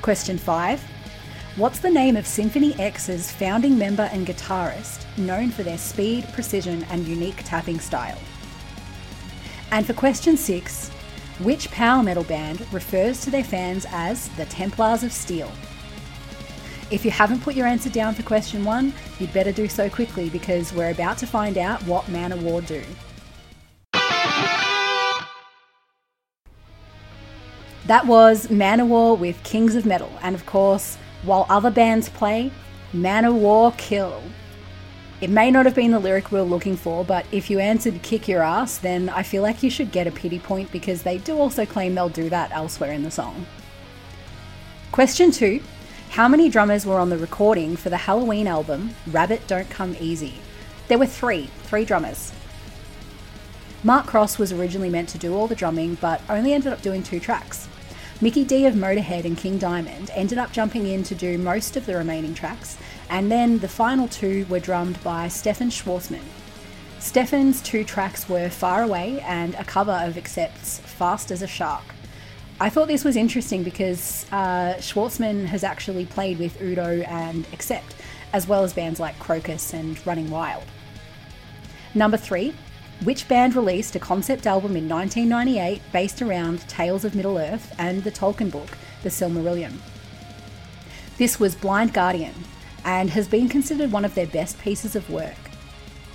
Question 0.00 0.38
five, 0.38 0.82
What's 1.56 1.80
the 1.80 1.90
name 1.90 2.16
of 2.16 2.26
Symphony 2.26 2.74
X's 2.80 3.30
founding 3.30 3.76
member 3.76 4.04
and 4.04 4.26
guitarist, 4.26 5.04
known 5.18 5.50
for 5.50 5.62
their 5.62 5.76
speed, 5.76 6.26
precision, 6.32 6.82
and 6.84 7.06
unique 7.06 7.42
tapping 7.44 7.78
style? 7.78 8.16
And 9.70 9.84
for 9.84 9.92
question 9.92 10.38
six, 10.38 10.88
which 11.40 11.70
power 11.70 12.02
metal 12.02 12.24
band 12.24 12.66
refers 12.72 13.20
to 13.20 13.30
their 13.30 13.44
fans 13.44 13.84
as 13.90 14.30
the 14.30 14.46
Templars 14.46 15.02
of 15.02 15.12
Steel? 15.12 15.52
If 16.90 17.04
you 17.04 17.10
haven't 17.10 17.42
put 17.42 17.54
your 17.54 17.66
answer 17.66 17.90
down 17.90 18.14
for 18.14 18.22
question 18.22 18.64
one, 18.64 18.94
you'd 19.18 19.34
better 19.34 19.52
do 19.52 19.68
so 19.68 19.90
quickly 19.90 20.30
because 20.30 20.72
we're 20.72 20.90
about 20.90 21.18
to 21.18 21.26
find 21.26 21.58
out 21.58 21.82
what 21.82 22.06
Manowar 22.06 22.66
do. 22.66 22.82
That 27.88 28.06
was 28.06 28.46
Manowar 28.46 29.18
with 29.18 29.42
Kings 29.44 29.74
of 29.74 29.84
Metal, 29.84 30.12
and 30.22 30.34
of 30.34 30.46
course, 30.46 30.96
while 31.22 31.46
other 31.48 31.70
bands 31.70 32.08
play, 32.08 32.50
Manowar 32.92 33.76
Kill. 33.76 34.22
It 35.20 35.30
may 35.30 35.52
not 35.52 35.66
have 35.66 35.74
been 35.76 35.92
the 35.92 36.00
lyric 36.00 36.32
we 36.32 36.40
are 36.40 36.42
looking 36.42 36.76
for, 36.76 37.04
but 37.04 37.24
if 37.30 37.48
you 37.48 37.60
answered 37.60 38.02
kick 38.02 38.26
your 38.26 38.42
ass, 38.42 38.78
then 38.78 39.08
I 39.08 39.22
feel 39.22 39.42
like 39.42 39.62
you 39.62 39.70
should 39.70 39.92
get 39.92 40.08
a 40.08 40.10
pity 40.10 40.40
point 40.40 40.72
because 40.72 41.04
they 41.04 41.18
do 41.18 41.38
also 41.38 41.64
claim 41.64 41.94
they'll 41.94 42.08
do 42.08 42.28
that 42.30 42.50
elsewhere 42.50 42.92
in 42.92 43.04
the 43.04 43.10
song. 43.10 43.46
Question 44.90 45.30
2 45.30 45.62
How 46.10 46.26
many 46.26 46.48
drummers 46.48 46.84
were 46.84 46.98
on 46.98 47.08
the 47.08 47.18
recording 47.18 47.76
for 47.76 47.88
the 47.88 47.96
Helloween 47.96 48.46
album 48.46 48.96
Rabbit 49.06 49.46
Don't 49.46 49.70
Come 49.70 49.94
Easy? 50.00 50.34
There 50.88 50.98
were 50.98 51.06
three, 51.06 51.48
three 51.62 51.84
drummers. 51.84 52.32
Mark 53.84 54.06
Cross 54.06 54.38
was 54.38 54.52
originally 54.52 54.90
meant 54.90 55.08
to 55.10 55.18
do 55.18 55.34
all 55.34 55.46
the 55.46 55.54
drumming, 55.54 55.96
but 56.00 56.20
only 56.28 56.52
ended 56.52 56.72
up 56.72 56.82
doing 56.82 57.02
two 57.02 57.20
tracks. 57.20 57.68
Mikkey 58.22 58.44
Dee 58.44 58.66
of 58.66 58.74
Motorhead 58.74 59.24
and 59.24 59.36
King 59.36 59.58
Diamond 59.58 60.12
ended 60.14 60.38
up 60.38 60.52
jumping 60.52 60.86
in 60.86 61.02
to 61.02 61.14
do 61.16 61.38
most 61.38 61.76
of 61.76 61.86
the 61.86 61.96
remaining 61.96 62.34
tracks, 62.34 62.78
and 63.10 63.32
then 63.32 63.58
the 63.58 63.66
final 63.66 64.06
two 64.06 64.46
were 64.48 64.60
drummed 64.60 65.02
by 65.02 65.26
Stefan 65.26 65.70
Schwarzmann. 65.70 66.22
Stefan's 67.00 67.60
two 67.60 67.82
tracks 67.82 68.28
were 68.28 68.48
Far 68.48 68.84
Away 68.84 69.18
and 69.22 69.56
a 69.56 69.64
cover 69.64 70.00
of 70.04 70.16
Accept's 70.16 70.78
Fast 70.78 71.32
as 71.32 71.42
a 71.42 71.48
Shark. 71.48 71.82
I 72.60 72.70
thought 72.70 72.86
this 72.86 73.02
was 73.02 73.16
interesting 73.16 73.64
because 73.64 74.24
uh, 74.30 74.74
Schwarzmann 74.78 75.46
has 75.46 75.64
actually 75.64 76.06
played 76.06 76.38
with 76.38 76.62
Udo 76.62 77.00
and 77.00 77.44
Accept, 77.52 77.96
as 78.32 78.46
well 78.46 78.62
as 78.62 78.72
bands 78.72 79.00
like 79.00 79.18
Krokus 79.18 79.74
and 79.74 79.98
Running 80.06 80.30
Wild. 80.30 80.62
Number 81.92 82.16
three, 82.16 82.54
which 83.04 83.26
band 83.28 83.56
released 83.56 83.96
a 83.96 83.98
concept 83.98 84.46
album 84.46 84.76
in 84.76 84.88
1998 84.88 85.82
based 85.92 86.22
around 86.22 86.66
Tales 86.68 87.04
of 87.04 87.14
Middle 87.14 87.38
Earth 87.38 87.74
and 87.78 88.04
the 88.04 88.12
Tolkien 88.12 88.50
book, 88.50 88.78
The 89.02 89.08
Silmarillion. 89.08 89.78
This 91.18 91.40
was 91.40 91.54
Blind 91.54 91.92
Guardian. 91.92 92.34
and 92.84 93.10
has 93.10 93.28
been 93.28 93.48
considered 93.48 93.92
one 93.92 94.04
of 94.04 94.14
their 94.14 94.26
best 94.26 94.58
pieces 94.60 94.96
of 94.96 95.08
work. 95.08 95.36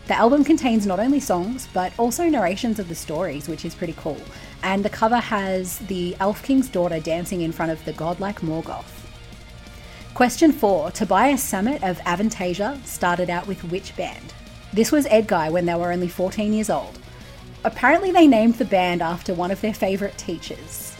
The 0.08 0.16
album 0.18 0.44
contains 0.44 0.86
not 0.86 1.00
only 1.00 1.20
songs, 1.20 1.68
but 1.74 1.92
also 1.98 2.30
narrations 2.30 2.80
of 2.80 2.90
the 2.90 2.96
stories, 2.96 3.48
which 3.48 3.66
is 3.66 3.76
pretty 3.76 3.96
cool. 3.98 4.22
And 4.64 4.84
the 4.84 4.90
cover 4.90 5.18
has 5.18 5.80
the 5.80 6.16
Elf 6.20 6.44
King's 6.44 6.70
daughter 6.70 7.00
dancing 7.00 7.42
in 7.42 7.52
front 7.52 7.72
of 7.72 7.84
the 7.86 7.94
godlike 7.94 8.42
Morgoth. 8.42 9.06
Question 10.14 10.52
4 10.52 10.92
Tobias 10.92 11.44
Sammet 11.44 11.84
of 11.84 12.00
Avantasia 12.00 12.84
started 12.86 13.30
out 13.30 13.48
with 13.48 13.64
which 13.66 13.96
band? 13.96 14.34
This 14.74 14.92
was 14.92 15.06
Edguy 15.06 15.52
when 15.52 15.66
they 15.66 15.76
were 15.76 15.92
only 15.92 16.08
14 16.08 16.54
years 16.54 16.70
old. 16.70 17.00
Apparently, 17.64 18.12
they 18.12 18.28
named 18.28 18.56
the 18.56 18.66
band 18.66 19.02
after 19.02 19.34
one 19.34 19.52
of 19.52 19.62
their 19.62 19.74
favourite 19.74 20.18
teachers. 20.18 20.98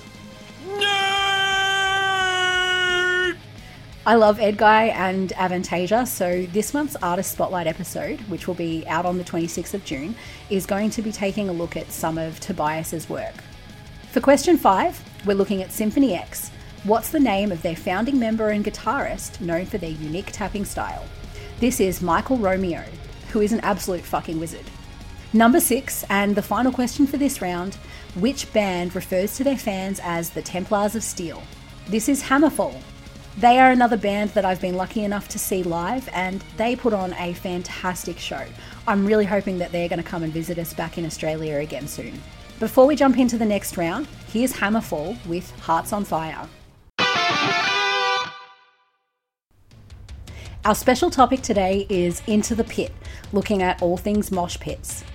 I 4.08 4.16
love 4.16 4.38
Edguy 4.38 4.94
and 4.94 5.32
Avantasia, 5.32 6.08
so 6.08 6.46
this 6.54 6.74
month's 6.74 6.96
Artist 6.98 7.34
Spotlight 7.34 7.68
episode, 7.68 8.22
which 8.30 8.48
will 8.48 8.56
be 8.56 8.86
out 8.88 9.06
on 9.06 9.18
the 9.18 9.24
26th 9.26 9.74
of 9.74 9.84
June, 9.84 10.16
is 10.50 10.66
going 10.66 10.92
to 10.92 11.02
be 11.02 11.12
taking 11.12 11.50
a 11.50 11.52
look 11.52 11.76
at 11.76 11.92
some 11.92 12.18
of 12.18 12.40
Tobias's 12.40 13.10
work. 13.10 13.36
For 14.14 14.22
question 14.22 14.58
five, 14.58 14.98
we're 15.26 15.36
looking 15.36 15.62
at 15.62 15.74
Symphony 15.74 16.16
X. 16.16 16.52
What's 16.86 17.10
the 17.10 17.20
name 17.20 17.52
of 17.52 17.62
their 17.62 17.76
founding 17.76 18.18
member 18.18 18.50
and 18.50 18.64
guitarist 18.64 19.42
known 19.42 19.66
for 19.66 19.78
their 19.78 19.90
unique 19.90 20.32
tapping 20.32 20.64
style? 20.64 21.04
This 21.60 21.82
is 21.82 22.02
Michael 22.02 22.38
Romeo, 22.38 22.86
who 23.32 23.42
is 23.42 23.54
an 23.54 23.60
absolute 23.62 24.04
fucking 24.04 24.40
wizard. 24.40 24.66
Number 25.34 25.60
six, 25.60 26.06
and 26.10 26.36
the 26.36 26.42
final 26.42 26.72
question 26.72 27.06
for 27.08 27.18
this 27.18 27.42
round 27.42 27.76
which 28.16 28.52
band 28.54 28.96
refers 28.96 29.36
to 29.36 29.44
their 29.44 29.58
fans 29.58 30.00
as 30.04 30.32
the 30.32 30.42
Templars 30.42 30.96
of 30.96 31.04
Steel? 31.04 31.44
This 31.88 32.10
is 32.10 32.24
Hammerfall, 32.24 32.82
they 33.38 33.60
are 33.60 33.70
another 33.70 33.98
band 33.98 34.32
that 34.32 34.46
I've 34.46 34.60
been 34.60 34.74
lucky 34.74 35.04
enough 35.04 35.28
to 35.28 35.38
see 35.38 35.62
live, 35.62 36.10
and 36.12 36.44
they 36.58 36.76
put 36.76 36.92
on 36.92 37.14
a 37.20 37.34
fantastic 37.34 38.18
show. 38.18 38.44
I'm 38.88 39.06
really 39.06 39.26
hoping 39.26 39.60
that 39.60 39.72
they're 39.72 39.88
going 39.88 40.02
to 40.02 40.10
come 40.10 40.24
and 40.24 40.34
visit 40.34 40.58
us 40.58 40.74
back 40.74 40.98
in 40.98 41.06
Australia 41.06 41.58
again 41.58 41.88
soon. 41.88 42.20
Before 42.60 42.88
we 42.88 42.96
jump 42.96 43.20
into 43.20 43.38
the 43.38 43.46
next 43.46 43.78
round, 43.78 44.08
here's 44.34 44.54
Hammerfall 44.54 45.24
with 45.28 45.52
Hearts 45.60 45.94
on 45.94 46.04
Fire. 46.04 46.50
Our 50.68 50.76
special 50.76 51.10
topic 51.10 51.44
today 51.44 51.88
is 51.88 52.22
Into 52.28 52.54
the 52.54 52.66
Pit, 52.66 52.92
looking 53.32 53.62
at 53.62 53.82
all 53.82 53.96
things 53.96 54.34
mosh 54.34 54.60
pits. 54.60 55.06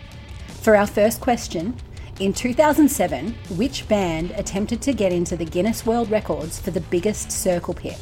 For 0.63 0.75
our 0.75 0.87
first 0.87 1.21
question, 1.21 1.77
in 2.21 2.33
2007, 2.33 3.35
which 3.51 3.87
band 3.87 4.31
attempted 4.31 4.81
to 4.81 4.95
get 4.95 5.13
into 5.13 5.37
the 5.37 5.45
Guinness 5.45 5.85
World 5.85 6.11
Records 6.11 6.59
for 6.59 6.71
the 6.71 6.81
biggest 6.81 7.31
circle 7.31 7.75
pit? 7.75 7.99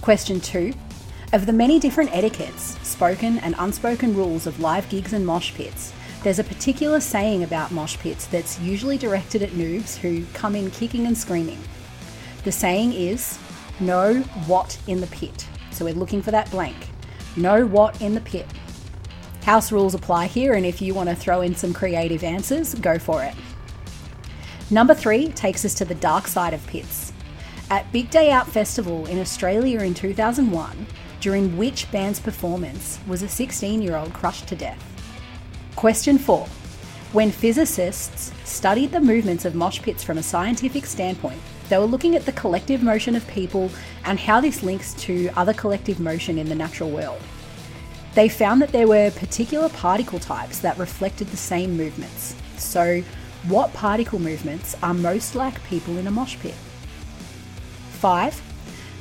Question 0.00 0.40
2. 0.40 0.72
Of 1.32 1.46
the 1.46 1.52
many 1.52 1.78
different 1.78 2.12
etiquettes, 2.12 2.76
spoken 2.82 3.38
and 3.38 3.54
unspoken 3.56 4.16
rules 4.16 4.48
of 4.48 4.58
live 4.58 4.88
gigs 4.88 5.12
and 5.12 5.24
mosh 5.24 5.54
pits, 5.54 5.92
there's 6.24 6.40
a 6.40 6.44
particular 6.44 6.98
saying 6.98 7.44
about 7.44 7.70
mosh 7.70 7.98
pits 7.98 8.26
that's 8.26 8.58
usually 8.58 8.98
directed 8.98 9.44
at 9.44 9.50
noobs 9.50 9.96
who 9.98 10.24
come 10.34 10.56
in 10.56 10.72
kicking 10.72 11.06
and 11.06 11.16
screaming. 11.16 11.62
The 12.42 12.50
saying 12.50 12.94
is, 12.94 13.38
know 13.78 14.22
what 14.48 14.76
in 14.88 15.00
the 15.00 15.06
pit. 15.06 15.46
So 15.74 15.84
we're 15.84 15.94
looking 15.94 16.22
for 16.22 16.30
that 16.30 16.50
blank. 16.50 16.76
Know 17.36 17.66
what 17.66 18.00
in 18.00 18.14
the 18.14 18.20
pit. 18.20 18.46
House 19.42 19.72
rules 19.72 19.94
apply 19.94 20.26
here, 20.26 20.54
and 20.54 20.64
if 20.64 20.80
you 20.80 20.94
want 20.94 21.08
to 21.08 21.14
throw 21.14 21.40
in 21.42 21.54
some 21.54 21.74
creative 21.74 22.24
answers, 22.24 22.74
go 22.74 22.98
for 22.98 23.22
it. 23.22 23.34
Number 24.70 24.94
three 24.94 25.28
takes 25.28 25.64
us 25.64 25.74
to 25.74 25.84
the 25.84 25.94
dark 25.96 26.26
side 26.26 26.54
of 26.54 26.66
pits. 26.66 27.12
At 27.70 27.90
Big 27.92 28.10
Day 28.10 28.30
Out 28.30 28.48
Festival 28.48 29.06
in 29.06 29.20
Australia 29.20 29.80
in 29.80 29.94
2001, 29.94 30.86
during 31.20 31.56
which 31.56 31.90
band's 31.90 32.20
performance 32.20 32.98
was 33.06 33.22
a 33.22 33.28
16 33.28 33.82
year 33.82 33.96
old 33.96 34.12
crushed 34.12 34.46
to 34.48 34.56
death? 34.56 34.82
Question 35.74 36.18
4. 36.18 36.46
When 37.12 37.30
physicists 37.30 38.32
studied 38.44 38.92
the 38.92 39.00
movements 39.00 39.44
of 39.44 39.54
mosh 39.54 39.80
pits 39.80 40.04
from 40.04 40.18
a 40.18 40.22
scientific 40.22 40.84
standpoint, 40.86 41.40
they 41.68 41.78
were 41.78 41.84
looking 41.84 42.14
at 42.14 42.26
the 42.26 42.32
collective 42.32 42.82
motion 42.82 43.16
of 43.16 43.26
people 43.28 43.70
and 44.04 44.18
how 44.18 44.40
this 44.40 44.62
links 44.62 44.94
to 44.94 45.30
other 45.36 45.52
collective 45.52 46.00
motion 46.00 46.38
in 46.38 46.48
the 46.48 46.54
natural 46.54 46.90
world. 46.90 47.20
They 48.14 48.28
found 48.28 48.62
that 48.62 48.70
there 48.72 48.86
were 48.86 49.10
particular 49.10 49.68
particle 49.68 50.18
types 50.18 50.60
that 50.60 50.78
reflected 50.78 51.28
the 51.28 51.36
same 51.36 51.76
movements. 51.76 52.36
So, 52.56 53.02
what 53.48 53.72
particle 53.74 54.18
movements 54.18 54.76
are 54.82 54.94
most 54.94 55.34
like 55.34 55.62
people 55.64 55.98
in 55.98 56.06
a 56.06 56.10
mosh 56.10 56.38
pit? 56.38 56.54
5. 57.98 58.42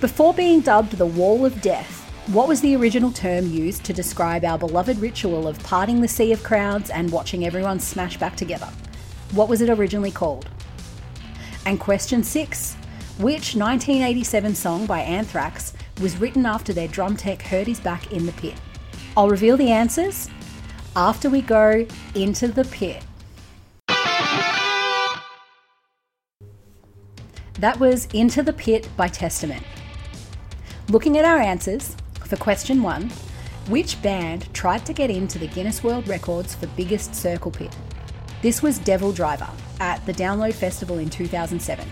Before 0.02 0.34
being 0.34 0.62
dubbed 0.62 0.94
the 0.94 1.06
Wall 1.06 1.46
of 1.46 1.62
Death, 1.62 2.00
what 2.28 2.48
was 2.48 2.62
the 2.62 2.76
original 2.76 3.12
term 3.12 3.52
used 3.52 3.84
to 3.84 3.94
describe 3.94 4.46
our 4.46 4.58
beloved 4.58 4.98
ritual 5.00 5.48
of 5.48 5.62
parting 5.62 6.02
the 6.02 6.08
sea 6.08 6.32
of 6.32 6.44
crowds 6.44 6.90
and 6.90 7.12
watching 7.12 7.46
everyone 7.46 7.80
smash 7.80 8.18
back 8.18 8.36
together? 8.36 8.70
What 9.34 9.50
was 9.50 9.62
it 9.62 9.70
originally 9.70 10.12
called? 10.12 10.48
And 11.66 11.80
question 11.80 12.24
6. 12.24 12.76
Which 13.20 13.56
1987 13.56 14.56
song 14.56 14.86
by 14.86 15.00
Anthrax 15.00 15.74
was 16.02 16.18
written 16.18 16.46
after 16.46 16.74
their 16.74 16.88
drum 16.88 17.16
tech 17.16 17.42
hurt 17.42 17.68
his 17.68 17.80
back 17.80 18.12
in 18.12 18.26
the 18.26 18.32
pit? 18.34 18.56
I'll 19.16 19.30
reveal 19.30 19.56
the 19.56 19.72
answers 19.72 20.30
after 20.96 21.30
we 21.30 21.42
go 21.42 21.86
into 22.16 22.48
the 22.48 22.66
pit. 22.66 23.04
That 27.60 27.80
was 27.80 28.08
Into 28.14 28.44
the 28.44 28.52
Pit 28.52 28.90
by 28.98 29.08
Testament. 29.08 29.64
Looking 30.90 31.18
at 31.18 31.24
our 31.24 31.40
answers 31.40 31.96
for 32.26 32.36
question 32.36 32.82
one, 32.82 33.10
which 33.70 34.02
band 34.02 34.54
tried 34.54 34.86
to 34.86 34.92
get 34.92 35.10
into 35.10 35.40
the 35.40 35.48
Guinness 35.48 35.82
World 35.84 36.08
Records 36.08 36.56
for 36.56 36.68
biggest 36.68 37.16
circle 37.16 37.52
pit? 37.52 37.74
This 38.42 38.62
was 38.62 38.80
DevilDriver 38.80 39.50
at 39.84 40.06
the 40.06 40.14
Download 40.14 40.54
Festival 40.54 40.98
in 40.98 41.10
2007. 41.10 41.86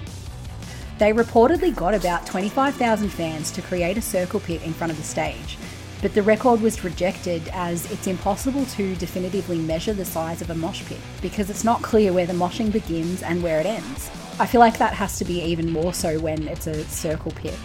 They 0.97 1.11
reportedly 1.11 1.75
got 1.75 1.93
about 1.93 2.25
25,000 2.25 3.09
fans 3.09 3.51
to 3.51 3.61
create 3.61 3.97
a 3.97 4.01
circle 4.01 4.39
pit 4.39 4.63
in 4.63 4.71
front 4.71 4.91
of 4.91 4.97
the 4.97 5.03
stage, 5.03 5.57
but 6.01 6.13
the 6.13 6.23
record 6.23 6.61
was 6.61 6.85
rejected 6.85 7.45
as 7.51 7.91
it's 7.91 8.07
impossible 8.07 8.65
to 8.77 8.95
definitively 8.95 9.57
measure 9.59 9.91
the 9.91 10.05
size 10.05 10.41
of 10.41 10.49
a 10.49 10.55
mosh 10.55 10.85
pit 10.85 10.99
because 11.21 11.49
it's 11.49 11.65
not 11.65 11.81
clear 11.81 12.13
where 12.13 12.25
the 12.25 12.31
moshing 12.31 12.71
begins 12.71 13.23
and 13.23 13.43
where 13.43 13.59
it 13.59 13.65
ends. 13.65 14.09
I 14.39 14.45
feel 14.45 14.61
like 14.61 14.77
that 14.77 14.93
has 14.93 15.17
to 15.17 15.25
be 15.25 15.41
even 15.41 15.69
more 15.69 15.93
so 15.93 16.17
when 16.17 16.47
it's 16.47 16.67
a 16.67 16.85
circle 16.85 17.31
pit. 17.31 17.59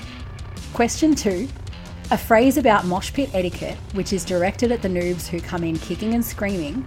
Question 0.72 1.14
two 1.14 1.48
a 2.10 2.18
phrase 2.18 2.56
about 2.56 2.84
mosh 2.84 3.12
pit 3.12 3.30
etiquette, 3.32 3.78
which 3.94 4.12
is 4.12 4.24
directed 4.24 4.72
at 4.72 4.82
the 4.82 4.88
noobs 4.88 5.26
who 5.26 5.40
come 5.40 5.62
in 5.62 5.76
kicking 5.78 6.14
and 6.14 6.24
screaming, 6.24 6.84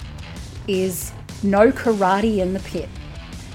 is 0.67 1.11
no 1.41 1.71
karate 1.71 2.39
in 2.39 2.53
the 2.53 2.59
pit. 2.61 2.89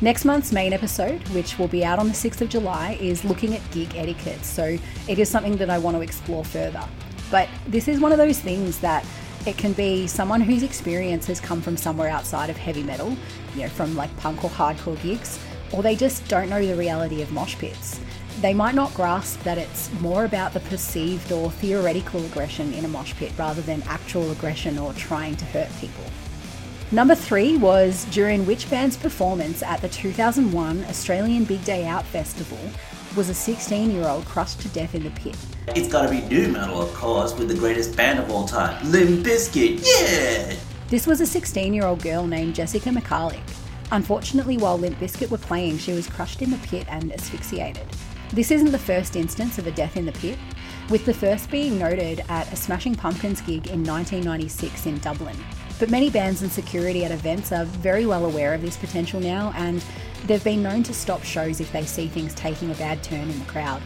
Next 0.01 0.25
month's 0.25 0.51
main 0.51 0.73
episode, 0.73 1.27
which 1.29 1.57
will 1.57 1.69
be 1.69 1.85
out 1.85 2.01
on 2.01 2.09
the 2.09 2.15
6th 2.15 2.41
of 2.41 2.49
July, 2.49 2.99
is 3.01 3.25
looking 3.25 3.55
at 3.55 3.71
gig 3.71 3.95
etiquette, 3.95 4.45
so 4.45 4.77
it 5.07 5.19
is 5.21 5.29
something 5.29 5.57
that 5.59 5.71
I 5.71 5.79
want 5.79 5.97
to 5.97 6.03
explore 6.03 6.45
further. 6.45 6.83
But 7.31 7.49
this 7.69 7.87
is 7.87 8.01
one 8.01 8.11
of 8.11 8.19
those 8.19 8.41
things 8.41 8.81
that 8.81 9.07
it 9.47 9.57
can 9.57 9.73
be 9.73 10.09
someone 10.09 10.41
whose 10.41 10.65
experience 10.65 11.27
has 11.29 11.41
come 11.41 11.63
from 11.63 11.77
somewhere 11.77 12.09
outside 12.09 12.51
of 12.51 12.57
heavy 12.57 12.83
metal, 12.83 13.17
you 13.55 13.63
know, 13.63 13.69
from 13.69 13.95
like 13.95 14.15
punk 14.17 14.43
or 14.43 14.51
hardcore 14.51 15.01
gigs, 15.01 15.39
or 15.73 15.83
they 15.83 15.95
just 15.95 16.27
don't 16.27 16.51
know 16.51 16.65
the 16.65 16.75
reality 16.75 17.23
of 17.23 17.31
mosh 17.31 17.57
pits. 17.57 18.01
They 18.41 18.53
might 18.53 18.75
not 18.75 18.93
grasp 18.95 19.45
that 19.45 19.59
it's 19.59 19.93
more 20.01 20.25
about 20.25 20.55
the 20.55 20.61
perceived 20.61 21.31
or 21.31 21.53
theoretical 21.53 22.25
aggression 22.27 22.75
in 22.75 22.85
a 22.85 22.89
mosh 22.89 23.15
pit 23.15 23.33
rather 23.39 23.63
than 23.63 23.81
actual 23.85 24.33
aggression 24.33 24.77
or 24.77 24.93
trying 24.95 25.37
to 25.37 25.45
hurt 25.47 25.71
people. 25.81 26.05
Number 26.93 27.15
three 27.15 27.57
was 27.57 28.05
during 28.07 28.47
which 28.47 28.71
band's 28.71 28.97
performance 28.97 29.63
at 29.63 29.81
the 29.81 29.89
2001 29.89 30.85
Australian 30.85 31.45
Big 31.45 31.65
Day 31.65 31.87
Out 31.87 32.05
Festival 32.05 32.59
was 33.17 33.29
a 33.29 33.35
16 33.35 33.91
year 33.91 34.07
old 34.07 34.25
crushed 34.27 34.61
to 34.61 34.69
death 34.69 34.95
in 34.95 35.03
the 35.03 35.11
pit. 35.11 35.37
It's 35.69 35.89
gotta 35.89 36.11
be 36.11 36.21
nu 36.21 36.49
metal, 36.49 36.81
of 36.81 36.93
course, 36.95 37.35
with 37.35 37.49
the 37.49 37.55
greatest 37.55 37.97
band 37.97 38.19
of 38.19 38.31
all 38.31 38.47
time, 38.47 38.91
Limp 38.93 39.25
Bizkit, 39.25 39.83
yeah! 39.83 40.55
This 40.89 41.07
was 41.07 41.21
a 41.21 41.27
16 41.27 41.73
year 41.73 41.87
old 41.87 42.03
girl 42.03 42.27
named 42.27 42.55
Jessica 42.55 42.91
Michalik. 42.91 43.43
Unfortunately, 43.91 44.59
while 44.59 44.79
Limp 44.79 44.99
Bizkit 44.99 45.31
were 45.31 45.39
playing, 45.39 45.79
she 45.79 45.93
was 45.93 46.07
crushed 46.07 46.43
in 46.43 46.51
the 46.51 46.59
pit 46.59 46.87
and 46.89 47.13
asphyxiated. 47.13 47.87
This 48.33 48.51
isn't 48.51 48.73
the 48.73 48.79
first 48.79 49.17
instance 49.17 49.59
of 49.59 49.67
a 49.67 49.73
death 49.73 49.97
in 49.97 50.07
the 50.07 50.13
pit, 50.13 50.39
with 50.91 51.05
the 51.07 51.15
first 51.15 51.51
being 51.51 51.79
noted 51.79 52.25
at 52.29 52.53
a 52.53 52.57
Smashing 52.57 52.95
Pumpkins 52.95 53.41
gig 53.41 53.69
in 53.69 53.83
1996 53.85 54.87
in 54.87 54.99
Dublin. 54.99 55.37
But 55.79 55.91
many 55.91 56.09
bands 56.09 56.43
and 56.43 56.51
security 56.51 57.05
at 57.05 57.11
events 57.11 57.51
are 57.51 57.65
very 57.65 58.07
well 58.07 58.25
aware 58.25 58.55
of 58.55 58.63
this 58.63 58.77
potential 58.77 59.21
now, 59.21 59.53
and 59.57 59.85
they've 60.27 60.45
been 60.45 60.63
known 60.63 60.83
to 60.85 60.95
stop 60.95 61.25
shows 61.25 61.61
if 61.61 61.73
they 61.73 61.85
see 61.85 62.07
things 62.07 62.33
taking 62.35 62.71
a 62.71 62.75
bad 62.75 63.03
turn 63.03 63.29
in 63.29 63.39
the 63.39 63.45
crowd. 63.47 63.83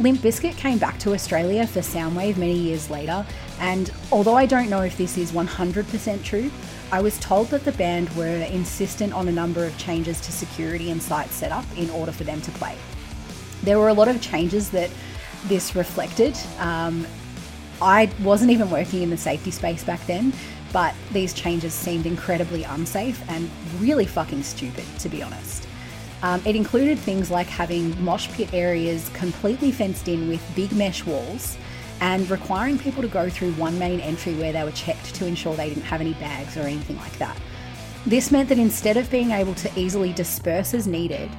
Limp 0.00 0.18
Bizkit 0.18 0.56
came 0.56 0.78
back 0.78 0.98
to 0.98 1.14
Australia 1.14 1.68
for 1.68 1.78
Soundwave 1.78 2.36
many 2.36 2.54
years 2.54 2.90
later, 2.90 3.24
and 3.60 3.92
although 4.10 4.34
I 4.34 4.44
don't 4.44 4.68
know 4.68 4.82
if 4.82 4.98
this 4.98 5.16
is 5.16 5.30
100% 5.30 6.24
true, 6.24 6.50
I 6.90 7.00
was 7.00 7.18
told 7.20 7.48
that 7.48 7.64
the 7.64 7.72
band 7.72 8.14
were 8.16 8.26
insistent 8.26 9.12
on 9.12 9.28
a 9.28 9.32
number 9.32 9.64
of 9.64 9.76
changes 9.78 10.20
to 10.22 10.32
security 10.32 10.90
and 10.90 11.00
site 11.00 11.30
setup 11.30 11.64
in 11.78 11.88
order 11.90 12.10
for 12.10 12.24
them 12.24 12.40
to 12.42 12.50
play. 12.52 12.76
There 13.62 13.78
were 13.78 13.88
a 13.88 13.94
lot 13.94 14.08
of 14.08 14.20
changes 14.20 14.70
that 14.70 14.90
this 15.44 15.76
reflected. 15.76 16.36
Um, 16.58 17.06
I 17.80 18.10
wasn't 18.22 18.50
even 18.50 18.70
working 18.70 19.02
in 19.02 19.10
the 19.10 19.16
safety 19.16 19.52
space 19.52 19.84
back 19.84 20.04
then, 20.06 20.32
but 20.74 20.92
these 21.12 21.32
changes 21.32 21.72
seemed 21.72 22.04
incredibly 22.04 22.64
unsafe 22.64 23.22
and 23.30 23.48
really 23.78 24.06
fucking 24.06 24.42
stupid, 24.42 24.84
to 24.98 25.08
be 25.08 25.22
honest. 25.22 25.68
Um, 26.22 26.42
it 26.44 26.56
included 26.56 26.98
things 26.98 27.30
like 27.30 27.46
having 27.46 28.02
mosh 28.02 28.28
pit 28.32 28.52
areas 28.52 29.08
completely 29.10 29.70
fenced 29.70 30.08
in 30.08 30.28
with 30.28 30.42
big 30.56 30.72
mesh 30.72 31.06
walls 31.06 31.56
and 32.00 32.28
requiring 32.28 32.76
people 32.76 33.02
to 33.02 33.08
go 33.08 33.30
through 33.30 33.52
one 33.52 33.78
main 33.78 34.00
entry 34.00 34.34
where 34.34 34.52
they 34.52 34.64
were 34.64 34.72
checked 34.72 35.14
to 35.14 35.26
ensure 35.26 35.54
they 35.54 35.68
didn't 35.68 35.84
have 35.84 36.00
any 36.00 36.14
bags 36.14 36.56
or 36.56 36.62
anything 36.62 36.96
like 36.96 37.16
that. 37.18 37.36
This 38.04 38.32
meant 38.32 38.48
that 38.48 38.58
instead 38.58 38.96
of 38.96 39.08
being 39.12 39.30
able 39.30 39.54
to 39.54 39.78
easily 39.78 40.12
disperse 40.12 40.74
as 40.74 40.88
needed, 40.88 41.30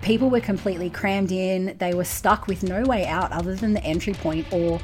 people 0.00 0.30
were 0.30 0.40
completely 0.40 0.88
crammed 0.88 1.30
in, 1.30 1.76
they 1.76 1.92
were 1.92 2.04
stuck 2.04 2.46
with 2.46 2.62
no 2.62 2.84
way 2.84 3.06
out 3.06 3.32
other 3.32 3.54
than 3.54 3.74
the 3.74 3.84
entry 3.84 4.14
point 4.14 4.50
or 4.50 4.80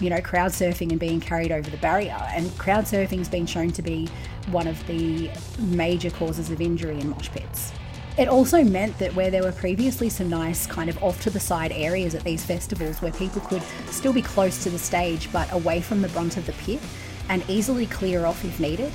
you 0.00 0.10
know, 0.10 0.20
crowd 0.20 0.50
surfing 0.50 0.90
and 0.90 1.00
being 1.00 1.20
carried 1.20 1.52
over 1.52 1.68
the 1.70 1.76
barrier. 1.78 2.16
And 2.30 2.56
crowd 2.58 2.84
surfing's 2.84 3.28
been 3.28 3.46
shown 3.46 3.70
to 3.72 3.82
be 3.82 4.08
one 4.50 4.66
of 4.66 4.86
the 4.86 5.30
major 5.58 6.10
causes 6.10 6.50
of 6.50 6.60
injury 6.60 7.00
in 7.00 7.10
mosh 7.10 7.30
pits. 7.30 7.72
It 8.18 8.28
also 8.28 8.64
meant 8.64 8.98
that 8.98 9.14
where 9.14 9.30
there 9.30 9.42
were 9.42 9.52
previously 9.52 10.08
some 10.08 10.30
nice 10.30 10.66
kind 10.66 10.88
of 10.88 11.02
off 11.02 11.20
to 11.22 11.30
the 11.30 11.40
side 11.40 11.70
areas 11.72 12.14
at 12.14 12.24
these 12.24 12.44
festivals 12.44 13.02
where 13.02 13.12
people 13.12 13.42
could 13.42 13.62
still 13.90 14.12
be 14.12 14.22
close 14.22 14.62
to 14.62 14.70
the 14.70 14.78
stage 14.78 15.30
but 15.32 15.52
away 15.52 15.82
from 15.82 16.00
the 16.00 16.08
brunt 16.08 16.38
of 16.38 16.46
the 16.46 16.52
pit 16.52 16.80
and 17.28 17.44
easily 17.48 17.86
clear 17.86 18.24
off 18.24 18.42
if 18.42 18.58
needed, 18.58 18.90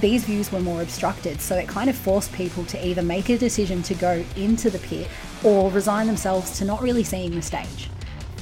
these 0.00 0.24
views 0.24 0.52
were 0.52 0.60
more 0.60 0.82
obstructed. 0.82 1.40
So 1.40 1.56
it 1.56 1.68
kind 1.68 1.88
of 1.88 1.96
forced 1.96 2.32
people 2.32 2.64
to 2.66 2.86
either 2.86 3.02
make 3.02 3.30
a 3.30 3.38
decision 3.38 3.82
to 3.84 3.94
go 3.94 4.24
into 4.36 4.68
the 4.68 4.78
pit 4.78 5.08
or 5.42 5.70
resign 5.70 6.06
themselves 6.06 6.58
to 6.58 6.64
not 6.64 6.82
really 6.82 7.02
seeing 7.02 7.34
the 7.34 7.42
stage. 7.42 7.88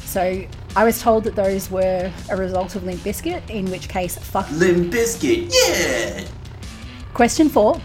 So 0.04 0.44
I 0.76 0.84
was 0.84 1.00
told 1.00 1.24
that 1.24 1.34
those 1.34 1.70
were 1.70 2.12
a 2.30 2.36
result 2.36 2.76
of 2.76 2.84
Limp 2.84 3.00
Bizkit, 3.00 3.50
in 3.50 3.70
which 3.70 3.88
case, 3.88 4.16
fuck. 4.16 4.50
Limp 4.52 4.92
Bizkit, 4.92 5.52
yeah! 5.52 6.24
Question 7.14 7.48
four 7.48 7.80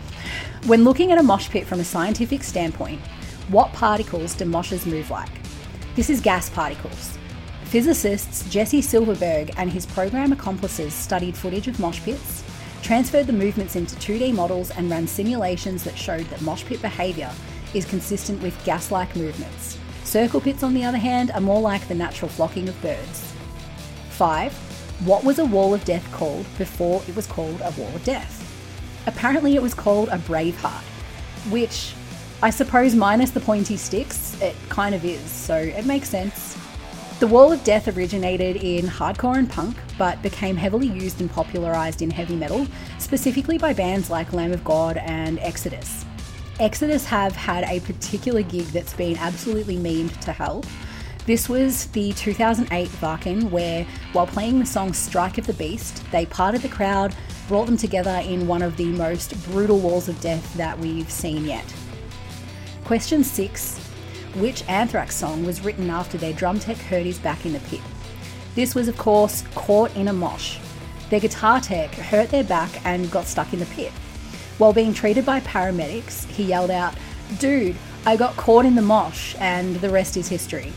when 0.65 0.85
looking 0.85 1.11
at 1.11 1.17
a 1.17 1.23
mosh 1.23 1.49
pit 1.49 1.67
from 1.67 1.81
a 1.81 1.83
scientific 1.83 2.41
standpoint, 2.41 3.01
what 3.49 3.73
particles 3.73 4.33
do 4.33 4.45
moshes 4.45 4.85
move 4.85 5.09
like? 5.09 5.29
This 5.95 6.09
is 6.09 6.21
gas 6.21 6.49
particles. 6.49 7.17
Physicists 7.65 8.49
Jesse 8.49 8.81
Silverberg 8.81 9.51
and 9.57 9.69
his 9.69 9.85
program 9.85 10.31
accomplices 10.31 10.93
studied 10.93 11.35
footage 11.35 11.67
of 11.67 11.81
mosh 11.81 11.99
pits, 11.99 12.45
transferred 12.81 13.27
the 13.27 13.33
movements 13.33 13.75
into 13.75 13.95
2D 13.97 14.33
models, 14.33 14.71
and 14.71 14.89
ran 14.89 15.05
simulations 15.05 15.83
that 15.83 15.97
showed 15.97 16.25
that 16.27 16.41
mosh 16.41 16.63
pit 16.63 16.81
behaviour 16.81 17.31
is 17.73 17.83
consistent 17.83 18.41
with 18.41 18.63
gas 18.63 18.89
like 18.89 19.13
movements. 19.17 19.77
Circle 20.13 20.41
pits, 20.41 20.61
on 20.61 20.75
the 20.75 20.83
other 20.83 20.99
hand, 20.99 21.31
are 21.31 21.41
more 21.41 21.59
like 21.59 21.87
the 21.87 21.95
natural 21.95 22.29
flocking 22.29 22.69
of 22.69 22.79
birds. 22.83 23.33
5. 24.11 24.53
What 25.07 25.23
was 25.23 25.39
a 25.39 25.45
wall 25.45 25.73
of 25.73 25.83
death 25.85 26.07
called 26.11 26.45
before 26.59 27.01
it 27.07 27.15
was 27.15 27.25
called 27.25 27.59
a 27.61 27.71
wall 27.71 27.95
of 27.95 28.03
death? 28.03 28.39
Apparently, 29.07 29.55
it 29.55 29.61
was 29.63 29.73
called 29.73 30.09
a 30.09 30.19
Braveheart, 30.19 30.83
which 31.49 31.95
I 32.43 32.51
suppose, 32.51 32.93
minus 32.93 33.31
the 33.31 33.39
pointy 33.39 33.75
sticks, 33.75 34.39
it 34.39 34.55
kind 34.69 34.93
of 34.93 35.03
is, 35.03 35.19
so 35.31 35.55
it 35.55 35.87
makes 35.87 36.09
sense. 36.09 36.59
The 37.19 37.25
Wall 37.25 37.51
of 37.51 37.63
Death 37.63 37.87
originated 37.87 38.57
in 38.57 38.85
hardcore 38.85 39.39
and 39.39 39.49
punk, 39.49 39.77
but 39.97 40.21
became 40.21 40.55
heavily 40.55 40.89
used 40.89 41.21
and 41.21 41.31
popularised 41.31 42.03
in 42.03 42.11
heavy 42.11 42.35
metal, 42.35 42.67
specifically 42.99 43.57
by 43.57 43.73
bands 43.73 44.11
like 44.11 44.31
Lamb 44.31 44.51
of 44.51 44.63
God 44.63 44.97
and 44.97 45.39
Exodus. 45.39 46.05
Exodus 46.59 47.05
have 47.05 47.35
had 47.35 47.63
a 47.63 47.79
particular 47.79 48.43
gig 48.43 48.65
that's 48.67 48.93
been 48.93 49.17
absolutely 49.17 49.75
memed 49.75 50.19
to 50.19 50.31
hell. 50.31 50.63
This 51.25 51.49
was 51.49 51.87
the 51.87 52.13
2008 52.13 52.89
Wacken, 52.89 53.49
where, 53.49 53.87
while 54.11 54.27
playing 54.27 54.59
the 54.59 54.65
song 54.65 54.93
Strike 54.93 55.39
of 55.39 55.47
the 55.47 55.53
Beast, 55.53 56.03
they 56.11 56.27
parted 56.27 56.61
the 56.61 56.69
crowd, 56.69 57.15
brought 57.47 57.65
them 57.65 57.77
together 57.77 58.21
in 58.23 58.45
one 58.45 58.61
of 58.61 58.77
the 58.77 58.85
most 58.85 59.41
brutal 59.49 59.79
walls 59.79 60.07
of 60.07 60.21
death 60.21 60.53
that 60.55 60.77
we've 60.77 61.09
seen 61.09 61.45
yet. 61.45 61.65
Question 62.83 63.23
6 63.23 63.79
Which 64.35 64.67
Anthrax 64.69 65.15
song 65.15 65.45
was 65.45 65.65
written 65.65 65.89
after 65.89 66.19
their 66.19 66.33
drum 66.33 66.59
tech 66.59 66.77
hurt 66.77 67.05
his 67.05 67.17
back 67.17 67.47
in 67.47 67.53
the 67.53 67.59
pit? 67.61 67.81
This 68.53 68.75
was, 68.75 68.87
of 68.87 68.97
course, 68.97 69.43
Caught 69.55 69.95
in 69.95 70.07
a 70.07 70.13
Mosh. 70.13 70.59
Their 71.09 71.19
guitar 71.19 71.61
tech 71.61 71.95
hurt 71.95 72.29
their 72.29 72.43
back 72.43 72.69
and 72.85 73.09
got 73.09 73.25
stuck 73.25 73.53
in 73.53 73.59
the 73.59 73.65
pit. 73.67 73.91
While 74.57 74.73
being 74.73 74.93
treated 74.93 75.25
by 75.25 75.39
paramedics, 75.39 76.27
he 76.27 76.43
yelled 76.43 76.71
out, 76.71 76.95
Dude, 77.39 77.75
I 78.05 78.15
got 78.15 78.37
caught 78.37 78.65
in 78.65 78.75
the 78.75 78.81
mosh, 78.81 79.35
and 79.39 79.77
the 79.77 79.89
rest 79.89 80.17
is 80.17 80.27
history. 80.27 80.71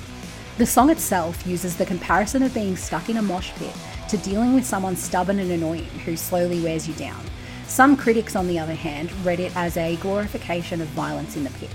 The 0.59 0.65
song 0.65 0.89
itself 0.89 1.47
uses 1.47 1.77
the 1.77 1.85
comparison 1.85 2.43
of 2.43 2.55
being 2.55 2.77
stuck 2.77 3.11
in 3.11 3.19
a 3.19 3.23
mosh 3.23 3.51
pit 3.53 3.75
to 4.09 4.17
dealing 4.19 4.55
with 4.55 4.65
someone 4.65 4.97
stubborn 4.97 5.39
and 5.39 5.51
annoying 5.51 5.85
who 6.05 6.17
slowly 6.17 6.61
wears 6.61 6.89
you 6.89 6.95
down. 6.95 7.21
Some 7.67 7.97
critics, 7.97 8.35
on 8.35 8.47
the 8.47 8.59
other 8.59 8.75
hand, 8.75 9.13
read 9.25 9.41
it 9.41 9.55
as 9.55 9.77
a 9.77 9.97
glorification 9.97 10.81
of 10.81 10.89
violence 10.89 11.37
in 11.37 11.45
the 11.45 11.51
pit. 11.51 11.71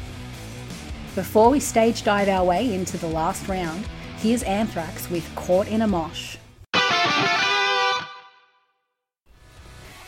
Before 1.13 1.49
we 1.49 1.59
stage 1.59 2.03
dive 2.03 2.29
our 2.29 2.45
way 2.45 2.73
into 2.73 2.97
the 2.97 3.07
last 3.07 3.47
round, 3.47 3.85
here's 4.17 4.41
Anthrax 4.43 5.09
with 5.09 5.29
Caught 5.35 5.67
in 5.67 5.81
a 5.81 5.87
Mosh. 5.87 6.37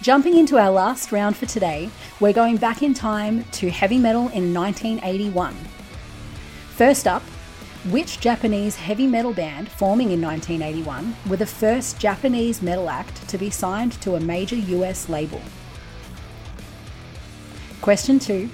Jumping 0.03 0.37
into 0.37 0.57
our 0.57 0.69
last 0.69 1.13
round 1.13 1.37
for 1.37 1.45
today, 1.45 1.89
we're 2.19 2.33
going 2.33 2.57
back 2.57 2.83
in 2.83 2.93
time 2.93 3.45
to 3.51 3.69
heavy 3.69 3.97
metal 3.97 4.27
in 4.33 4.53
1981. 4.53 5.55
First 6.71 7.07
up, 7.07 7.21
which 7.89 8.19
Japanese 8.19 8.75
heavy 8.75 9.07
metal 9.07 9.33
band 9.33 9.69
forming 9.69 10.11
in 10.11 10.21
1981 10.21 11.15
were 11.29 11.37
the 11.37 11.45
first 11.45 12.01
Japanese 12.01 12.61
metal 12.61 12.89
act 12.89 13.29
to 13.29 13.37
be 13.37 13.49
signed 13.49 13.93
to 14.01 14.15
a 14.15 14.19
major 14.19 14.57
US 14.57 15.07
label? 15.07 15.41
Question 17.79 18.19
2. 18.19 18.49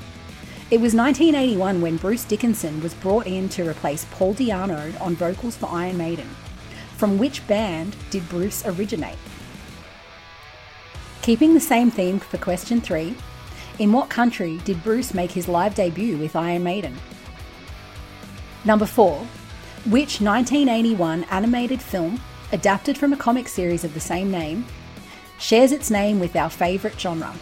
It 0.70 0.80
was 0.80 0.94
1981 0.94 1.82
when 1.82 1.98
Bruce 1.98 2.26
Dickinson 2.26 2.80
was 2.80 2.94
brought 2.94 3.26
in 3.26 3.50
to 3.50 3.68
replace 3.68 4.06
Paul 4.12 4.36
Di'Anno 4.36 5.02
on 5.02 5.16
vocals 5.16 5.58
for 5.58 5.66
Iron 5.72 5.98
Maiden. 5.98 6.30
From 6.98 7.18
which 7.18 7.48
band 7.48 7.96
did 8.12 8.30
Bruce 8.30 8.64
originate? 8.68 9.18
Keeping 11.30 11.54
the 11.54 11.60
same 11.60 11.92
theme 11.92 12.18
for 12.18 12.39
question 12.39 12.82
3, 12.82 13.13
in 13.78 13.94
what 13.94 14.10
country 14.10 14.58
did 14.65 14.84
Bruce 14.84 15.13
make 15.13 15.30
his 15.30 15.48
live 15.48 15.76
debut 15.76 16.18
with 16.18 16.36
Iron 16.36 16.63
Maiden? 16.63 16.98
Number 18.65 18.88
4. 18.88 19.15
Which 19.92 20.22
1981 20.22 21.26
animated 21.26 21.84
film, 21.84 22.20
adapted 22.52 22.98
from 22.98 23.13
a 23.13 23.15
comic 23.15 23.48
series 23.48 23.84
of 23.84 23.94
the 23.94 24.00
same 24.00 24.32
name, 24.32 24.65
shares 25.38 25.72
its 25.72 25.92
name 25.92 26.20
with 26.20 26.36
our 26.36 26.50
favourite 26.50 27.00
genre? 27.00 27.36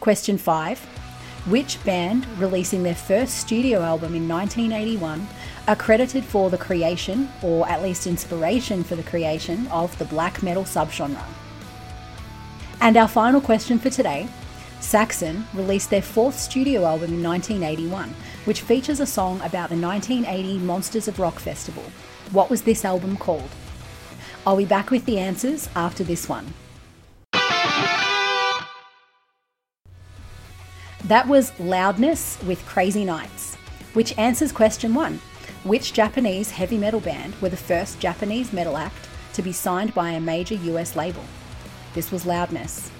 Question 0.00 0.38
5. 0.38 0.78
Which 1.50 1.84
band 1.84 2.26
releasing 2.38 2.84
their 2.84 2.94
first 2.94 3.36
studio 3.36 3.82
album 3.82 4.14
in 4.14 4.26
1981 4.26 5.28
are 5.68 5.76
credited 5.76 6.24
for 6.24 6.48
the 6.48 6.56
creation, 6.56 7.28
or 7.42 7.68
at 7.68 7.82
least 7.82 8.06
inspiration 8.06 8.82
for 8.82 8.96
the 8.96 9.02
creation, 9.02 9.66
of 9.66 9.98
the 9.98 10.06
black 10.06 10.42
metal 10.42 10.64
subgenre? 10.64 11.22
And 12.84 12.98
our 12.98 13.08
final 13.08 13.40
question 13.40 13.78
for 13.78 13.88
today 13.88 14.28
Saxon 14.78 15.46
released 15.54 15.88
their 15.88 16.02
fourth 16.02 16.38
studio 16.38 16.84
album 16.84 17.14
in 17.14 17.22
1981, 17.22 18.10
which 18.44 18.60
features 18.60 19.00
a 19.00 19.06
song 19.06 19.36
about 19.36 19.70
the 19.70 19.80
1980 19.80 20.58
Monsters 20.58 21.08
of 21.08 21.18
Rock 21.18 21.38
Festival. 21.38 21.82
What 22.32 22.50
was 22.50 22.60
this 22.60 22.84
album 22.84 23.16
called? 23.16 23.48
I'll 24.46 24.58
be 24.58 24.66
back 24.66 24.90
with 24.90 25.06
the 25.06 25.18
answers 25.18 25.70
after 25.74 26.04
this 26.04 26.28
one. 26.28 26.52
That 31.04 31.26
was 31.26 31.58
Loudness 31.58 32.38
with 32.42 32.66
Crazy 32.66 33.06
Nights, 33.06 33.54
which 33.94 34.16
answers 34.18 34.52
question 34.52 34.92
one. 34.92 35.22
Which 35.62 35.94
Japanese 35.94 36.50
heavy 36.50 36.76
metal 36.76 37.00
band 37.00 37.34
were 37.40 37.48
the 37.48 37.56
first 37.56 37.98
Japanese 37.98 38.52
metal 38.52 38.76
act 38.76 39.08
to 39.32 39.40
be 39.40 39.52
signed 39.52 39.94
by 39.94 40.10
a 40.10 40.20
major 40.20 40.56
US 40.56 40.96
label? 40.96 41.24
This 41.94 42.10
was 42.10 42.26
Loudness. 42.26 42.90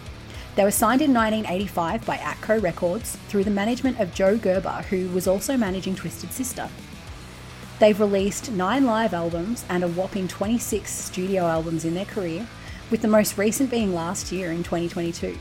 They 0.54 0.62
were 0.62 0.70
signed 0.70 1.02
in 1.02 1.12
1985 1.12 2.06
by 2.06 2.16
Atco 2.16 2.62
Records 2.62 3.16
through 3.28 3.42
the 3.42 3.50
management 3.50 3.98
of 3.98 4.14
Joe 4.14 4.38
Gerber, 4.38 4.84
who 4.88 5.08
was 5.08 5.26
also 5.26 5.56
managing 5.56 5.96
Twisted 5.96 6.32
Sister. 6.32 6.68
They've 7.80 7.98
released 7.98 8.52
nine 8.52 8.86
live 8.86 9.12
albums 9.12 9.64
and 9.68 9.82
a 9.82 9.88
whopping 9.88 10.28
26 10.28 10.88
studio 10.88 11.42
albums 11.42 11.84
in 11.84 11.94
their 11.94 12.04
career, 12.04 12.46
with 12.90 13.02
the 13.02 13.08
most 13.08 13.36
recent 13.36 13.68
being 13.68 13.92
last 13.92 14.30
year 14.30 14.52
in 14.52 14.62
2022. 14.62 15.36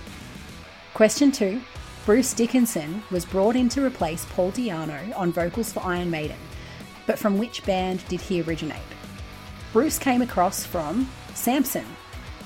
Question 0.96 1.32
2 1.32 1.62
Bruce 2.08 2.34
Dickinson 2.34 3.04
was 3.12 3.24
brought 3.24 3.56
in 3.56 3.70
to 3.70 3.86
replace 3.86 4.26
Paul 4.26 4.52
Di'Anno 4.52 5.16
on 5.16 5.32
vocals 5.32 5.72
for 5.72 5.84
Iron 5.84 6.10
Maiden, 6.10 6.38
but 7.06 7.20
from 7.20 7.38
which 7.38 7.63
band 7.66 8.04
did 8.08 8.20
he 8.20 8.42
originate? 8.42 8.82
Bruce 9.72 10.00
came 10.00 10.24
across 10.24 10.66
from 10.66 11.08
Samson, 11.36 11.86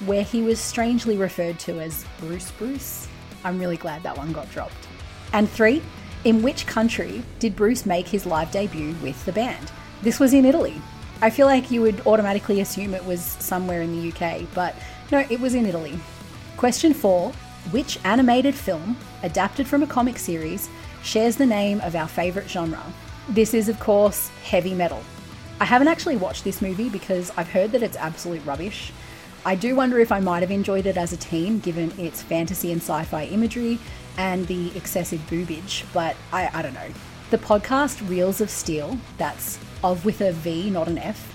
where 0.06 0.24
he 0.24 0.42
was 0.42 0.60
strangely 0.60 1.18
referred 1.18 1.60
to 1.60 1.80
as 1.80 2.06
Bruce 2.20 2.52
Bruce. 2.52 3.08
I'm 3.44 3.60
really 3.60 3.78
glad 3.78 4.04
that 4.04 4.18
one 4.18 4.32
got 4.32 4.50
dropped. 4.52 4.88
And 5.34 5.50
three, 5.50 5.82
in 6.24 6.42
which 6.42 6.68
country 6.68 7.24
did 7.40 7.56
Bruce 7.56 7.86
make 7.86 8.08
his 8.08 8.26
live 8.26 8.52
debut 8.52 8.96
with 9.02 9.24
the 9.26 9.32
band? 9.32 9.72
This 10.02 10.20
was 10.20 10.34
in 10.34 10.46
Italy. 10.46 10.82
I 11.22 11.30
feel 11.30 11.48
like 11.48 11.72
you 11.72 11.82
would 11.82 12.06
automatically 12.06 12.62
assume 12.62 12.94
it 12.94 13.06
was 13.06 13.22
somewhere 13.22 13.82
in 13.82 13.92
the 13.92 14.12
UK, 14.12 14.42
but 14.54 14.76
no, 15.12 15.26
it 15.30 15.40
was 15.40 15.56
in 15.56 15.66
Italy. 15.66 15.98
Question 16.58 16.94
four 16.94 17.32
Which 17.72 18.00
animated 18.04 18.54
film, 18.54 18.98
adapted 19.24 19.68
from 19.68 19.84
a 19.84 19.88
comic 19.88 20.20
series, 20.20 20.70
shares 21.02 21.36
the 21.36 21.46
name 21.46 21.82
of 21.82 21.96
our 21.96 22.08
favourite 22.08 22.50
genre? 22.50 22.84
This 23.30 23.54
is, 23.54 23.68
of 23.68 23.80
course, 23.80 24.30
heavy 24.44 24.74
metal. 24.74 25.02
I 25.60 25.66
haven't 25.66 25.88
actually 25.88 26.18
watched 26.18 26.44
this 26.44 26.62
movie 26.62 26.90
because 26.90 27.32
I've 27.36 27.50
heard 27.50 27.72
that 27.72 27.82
it's 27.82 27.98
absolute 27.98 28.46
rubbish. 28.46 28.92
I 29.46 29.56
do 29.56 29.76
wonder 29.76 30.00
if 30.00 30.12
I 30.12 30.20
might 30.20 30.42
have 30.42 30.52
enjoyed 30.52 30.86
it 30.86 30.98
as 30.98 31.14
a 31.14 31.18
teen 31.18 31.60
given 31.60 31.98
its 31.98 32.22
fantasy 32.22 32.72
and 32.72 32.82
sci 32.82 33.04
fi 33.06 33.26
imagery 33.26 33.80
and 34.18 34.46
the 34.48 34.76
excessive 34.76 35.22
boobage, 35.30 35.84
but 35.94 36.16
I, 36.34 36.50
I 36.54 36.62
don't 36.62 36.74
know. 36.74 36.90
The 37.30 37.38
podcast 37.38 38.08
Reels 38.10 38.42
of 38.42 38.50
Steel, 38.50 38.98
that's 39.18 39.60
of 39.84 40.06
with 40.06 40.22
a 40.22 40.32
V, 40.32 40.70
not 40.70 40.88
an 40.88 40.98
F, 40.98 41.34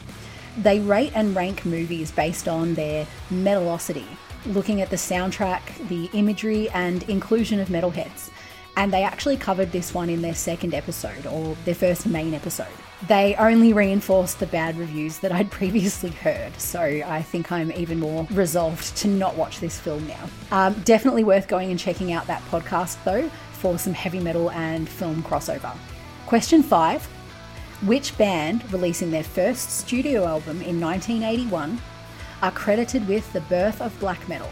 they 0.59 0.81
rate 0.81 1.12
and 1.15 1.35
rank 1.35 1.65
movies 1.65 2.11
based 2.11 2.49
on 2.49 2.75
their 2.75 3.07
metalocity, 3.31 4.07
looking 4.47 4.81
at 4.81 4.91
the 4.91 4.97
soundtrack, 4.97 5.88
the 5.88 6.11
imagery, 6.12 6.69
and 6.71 7.03
inclusion 7.05 7.61
of 7.61 7.69
metalheads. 7.69 8.31
And 8.77 8.93
they 8.93 9.03
actually 9.03 9.37
covered 9.37 9.73
this 9.73 9.95
one 9.95 10.09
in 10.09 10.23
their 10.23 10.35
second 10.35 10.75
episode, 10.75 11.27
or 11.27 11.57
their 11.65 11.75
first 11.75 12.07
main 12.07 12.35
episode. 12.35 12.67
They 13.09 13.35
only 13.35 13.73
reinforced 13.73 14.38
the 14.38 14.47
bad 14.47 14.79
reviews 14.79 15.19
that 15.19 15.33
I'd 15.33 15.51
previously 15.51 16.11
heard, 16.11 16.59
so 16.61 16.81
I 16.81 17.21
think 17.21 17.51
I'm 17.51 17.73
even 17.73 17.99
more 17.99 18.29
resolved 18.31 18.97
to 18.99 19.09
not 19.09 19.37
watch 19.37 19.59
this 19.59 19.79
film 19.79 20.07
now. 20.07 20.29
Um, 20.53 20.75
definitely 20.85 21.25
worth 21.25 21.49
going 21.49 21.71
and 21.71 21.79
checking 21.79 22.12
out 22.12 22.29
that 22.29 22.43
podcast, 22.43 23.03
though, 23.05 23.29
for 23.55 23.77
some 23.77 23.93
heavy 23.93 24.21
metal 24.21 24.53
and 24.53 24.88
film 24.88 25.23
crossover. 25.25 25.77
Question 26.27 26.62
five 26.62 27.05
Which 27.85 28.17
band 28.19 28.71
releasing 28.73 29.11
their 29.11 29.25
first 29.25 29.79
studio 29.79 30.25
album 30.25 30.62
in 30.62 30.81
1981 30.81 31.81
are 32.41 32.53
credited 32.53 33.07
with 33.09 33.31
the 33.33 33.41
birth 33.43 33.81
of 33.81 33.99
black 33.99 34.29
metal? 34.29 34.51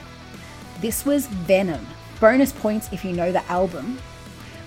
This 0.81 1.07
was 1.07 1.29
Venom. 1.29 1.87
Bonus 2.19 2.53
points 2.53 2.89
if 2.93 3.05
you 3.05 3.13
know 3.13 3.31
the 3.31 3.45
album, 3.49 3.99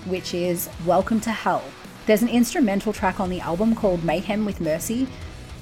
which 0.06 0.32
is 0.32 0.70
Welcome 0.86 1.20
to 1.20 1.30
Hell 1.30 1.62
there's 2.06 2.22
an 2.22 2.28
instrumental 2.28 2.92
track 2.92 3.20
on 3.20 3.30
the 3.30 3.40
album 3.40 3.74
called 3.74 4.04
Mayhem 4.04 4.44
with 4.44 4.60
Mercy, 4.60 5.08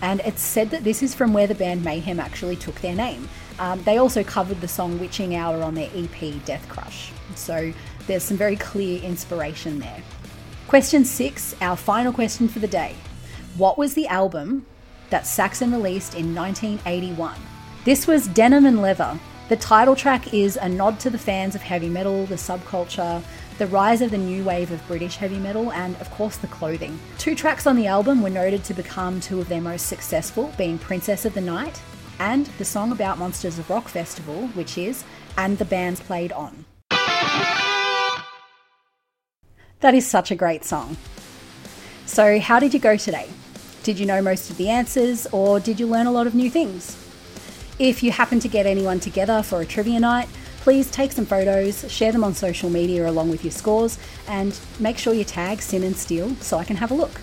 and 0.00 0.20
it's 0.20 0.42
said 0.42 0.70
that 0.70 0.82
this 0.82 1.02
is 1.02 1.14
from 1.14 1.32
where 1.32 1.46
the 1.46 1.54
band 1.54 1.84
Mayhem 1.84 2.18
actually 2.18 2.56
took 2.56 2.80
their 2.80 2.94
name. 2.94 3.28
Um, 3.58 3.82
they 3.84 3.98
also 3.98 4.24
covered 4.24 4.60
the 4.60 4.68
song 4.68 4.98
Witching 4.98 5.36
Hour 5.36 5.62
on 5.62 5.74
their 5.74 5.90
EP 5.94 6.44
Death 6.44 6.68
Crush, 6.68 7.12
so 7.36 7.72
there's 8.06 8.24
some 8.24 8.36
very 8.36 8.56
clear 8.56 9.00
inspiration 9.02 9.78
there. 9.78 10.02
Question 10.66 11.04
six, 11.04 11.54
our 11.60 11.76
final 11.76 12.12
question 12.12 12.48
for 12.48 12.58
the 12.58 12.66
day. 12.66 12.96
What 13.56 13.78
was 13.78 13.94
the 13.94 14.06
album 14.08 14.66
that 15.10 15.26
Saxon 15.26 15.70
released 15.70 16.14
in 16.14 16.34
1981? 16.34 17.34
This 17.84 18.06
was 18.06 18.26
Denim 18.28 18.64
and 18.64 18.80
Leather. 18.80 19.18
The 19.48 19.56
title 19.56 19.94
track 19.94 20.32
is 20.32 20.56
a 20.56 20.68
nod 20.68 20.98
to 21.00 21.10
the 21.10 21.18
fans 21.18 21.54
of 21.54 21.60
heavy 21.60 21.88
metal, 21.88 22.24
the 22.26 22.36
subculture, 22.36 23.22
the 23.58 23.66
rise 23.66 24.00
of 24.00 24.10
the 24.10 24.18
new 24.18 24.44
wave 24.44 24.70
of 24.70 24.86
British 24.86 25.16
heavy 25.16 25.38
metal, 25.38 25.72
and 25.72 25.96
of 25.96 26.10
course 26.10 26.36
the 26.36 26.46
clothing. 26.46 26.98
Two 27.18 27.34
tracks 27.34 27.66
on 27.66 27.76
the 27.76 27.86
album 27.86 28.22
were 28.22 28.30
noted 28.30 28.64
to 28.64 28.74
become 28.74 29.20
two 29.20 29.40
of 29.40 29.48
their 29.48 29.60
most 29.60 29.86
successful, 29.86 30.52
being 30.56 30.78
Princess 30.78 31.24
of 31.24 31.34
the 31.34 31.40
Night 31.40 31.80
and 32.18 32.46
the 32.58 32.64
song 32.64 32.92
about 32.92 33.18
Monsters 33.18 33.58
of 33.58 33.68
Rock 33.68 33.88
Festival, 33.88 34.46
which 34.48 34.78
is 34.78 35.04
And 35.36 35.58
the 35.58 35.64
Bands 35.64 36.00
Played 36.00 36.32
On. 36.32 36.64
That 39.80 39.94
is 39.94 40.06
such 40.06 40.30
a 40.30 40.36
great 40.36 40.64
song. 40.64 40.96
So, 42.06 42.38
how 42.38 42.60
did 42.60 42.72
you 42.72 42.78
go 42.78 42.96
today? 42.96 43.28
Did 43.82 43.98
you 43.98 44.06
know 44.06 44.22
most 44.22 44.50
of 44.50 44.56
the 44.56 44.68
answers, 44.68 45.26
or 45.32 45.58
did 45.58 45.80
you 45.80 45.88
learn 45.88 46.06
a 46.06 46.12
lot 46.12 46.28
of 46.28 46.34
new 46.36 46.48
things? 46.48 46.96
If 47.80 48.04
you 48.04 48.12
happen 48.12 48.38
to 48.40 48.48
get 48.48 48.66
anyone 48.66 49.00
together 49.00 49.42
for 49.42 49.60
a 49.60 49.66
trivia 49.66 49.98
night, 49.98 50.28
Please 50.62 50.88
take 50.92 51.10
some 51.10 51.26
photos, 51.26 51.90
share 51.90 52.12
them 52.12 52.22
on 52.22 52.34
social 52.34 52.70
media 52.70 53.10
along 53.10 53.28
with 53.30 53.42
your 53.42 53.50
scores, 53.50 53.98
and 54.28 54.56
make 54.78 54.96
sure 54.96 55.12
you 55.12 55.24
tag 55.24 55.60
Sin 55.60 55.82
and 55.82 55.96
Steel 55.96 56.36
so 56.36 56.56
I 56.56 56.62
can 56.62 56.76
have 56.76 56.92
a 56.92 56.94
look. 56.94 57.20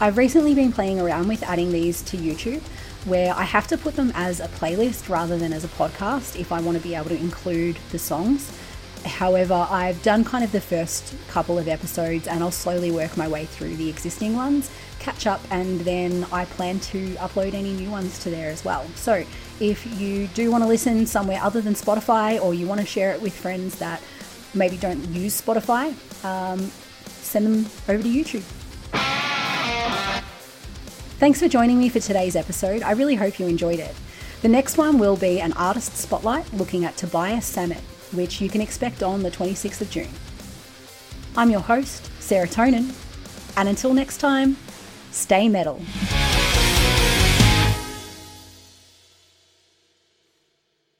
I've 0.00 0.16
recently 0.16 0.54
been 0.54 0.70
playing 0.70 1.00
around 1.00 1.26
with 1.26 1.42
adding 1.42 1.72
these 1.72 2.00
to 2.02 2.16
YouTube 2.16 2.62
where 3.06 3.34
I 3.34 3.42
have 3.42 3.66
to 3.66 3.76
put 3.76 3.96
them 3.96 4.12
as 4.14 4.38
a 4.38 4.46
playlist 4.46 5.08
rather 5.08 5.36
than 5.36 5.52
as 5.52 5.64
a 5.64 5.68
podcast 5.68 6.38
if 6.38 6.52
I 6.52 6.60
want 6.60 6.78
to 6.78 6.82
be 6.82 6.94
able 6.94 7.08
to 7.08 7.16
include 7.16 7.76
the 7.90 7.98
songs. 7.98 8.56
However, 9.04 9.66
I've 9.70 10.02
done 10.02 10.24
kind 10.24 10.44
of 10.44 10.52
the 10.52 10.60
first 10.60 11.14
couple 11.28 11.58
of 11.58 11.68
episodes 11.68 12.26
and 12.26 12.42
I'll 12.42 12.50
slowly 12.50 12.90
work 12.90 13.16
my 13.16 13.28
way 13.28 13.46
through 13.46 13.76
the 13.76 13.88
existing 13.88 14.36
ones, 14.36 14.70
catch 14.98 15.26
up, 15.26 15.40
and 15.50 15.80
then 15.80 16.26
I 16.32 16.44
plan 16.44 16.80
to 16.80 17.14
upload 17.14 17.54
any 17.54 17.72
new 17.72 17.90
ones 17.90 18.18
to 18.20 18.30
there 18.30 18.50
as 18.50 18.64
well. 18.64 18.86
So 18.96 19.24
if 19.58 19.98
you 19.98 20.26
do 20.28 20.50
want 20.50 20.64
to 20.64 20.68
listen 20.68 21.06
somewhere 21.06 21.40
other 21.42 21.60
than 21.60 21.74
Spotify 21.74 22.40
or 22.42 22.52
you 22.54 22.66
want 22.66 22.80
to 22.80 22.86
share 22.86 23.12
it 23.12 23.22
with 23.22 23.34
friends 23.34 23.78
that 23.78 24.02
maybe 24.54 24.76
don't 24.76 25.02
use 25.08 25.40
Spotify, 25.40 25.94
um, 26.24 26.70
send 27.06 27.46
them 27.46 27.66
over 27.88 28.02
to 28.02 28.08
YouTube. 28.08 28.42
Thanks 31.18 31.40
for 31.40 31.48
joining 31.48 31.78
me 31.78 31.88
for 31.88 32.00
today's 32.00 32.36
episode. 32.36 32.82
I 32.82 32.92
really 32.92 33.14
hope 33.14 33.38
you 33.38 33.46
enjoyed 33.46 33.78
it. 33.78 33.94
The 34.42 34.48
next 34.48 34.78
one 34.78 34.98
will 34.98 35.16
be 35.16 35.40
an 35.40 35.52
artist 35.52 35.96
spotlight 35.96 36.50
looking 36.54 36.84
at 36.86 36.96
Tobias 36.96 37.44
Sammet 37.54 37.82
which 38.12 38.40
you 38.40 38.48
can 38.48 38.60
expect 38.60 39.02
on 39.02 39.22
the 39.22 39.30
26th 39.30 39.80
of 39.80 39.90
June. 39.90 40.08
I'm 41.36 41.50
your 41.50 41.60
host, 41.60 42.10
Serotonin, 42.20 42.92
and 43.56 43.68
until 43.68 43.94
next 43.94 44.18
time, 44.18 44.56
stay 45.10 45.48
metal. 45.48 45.80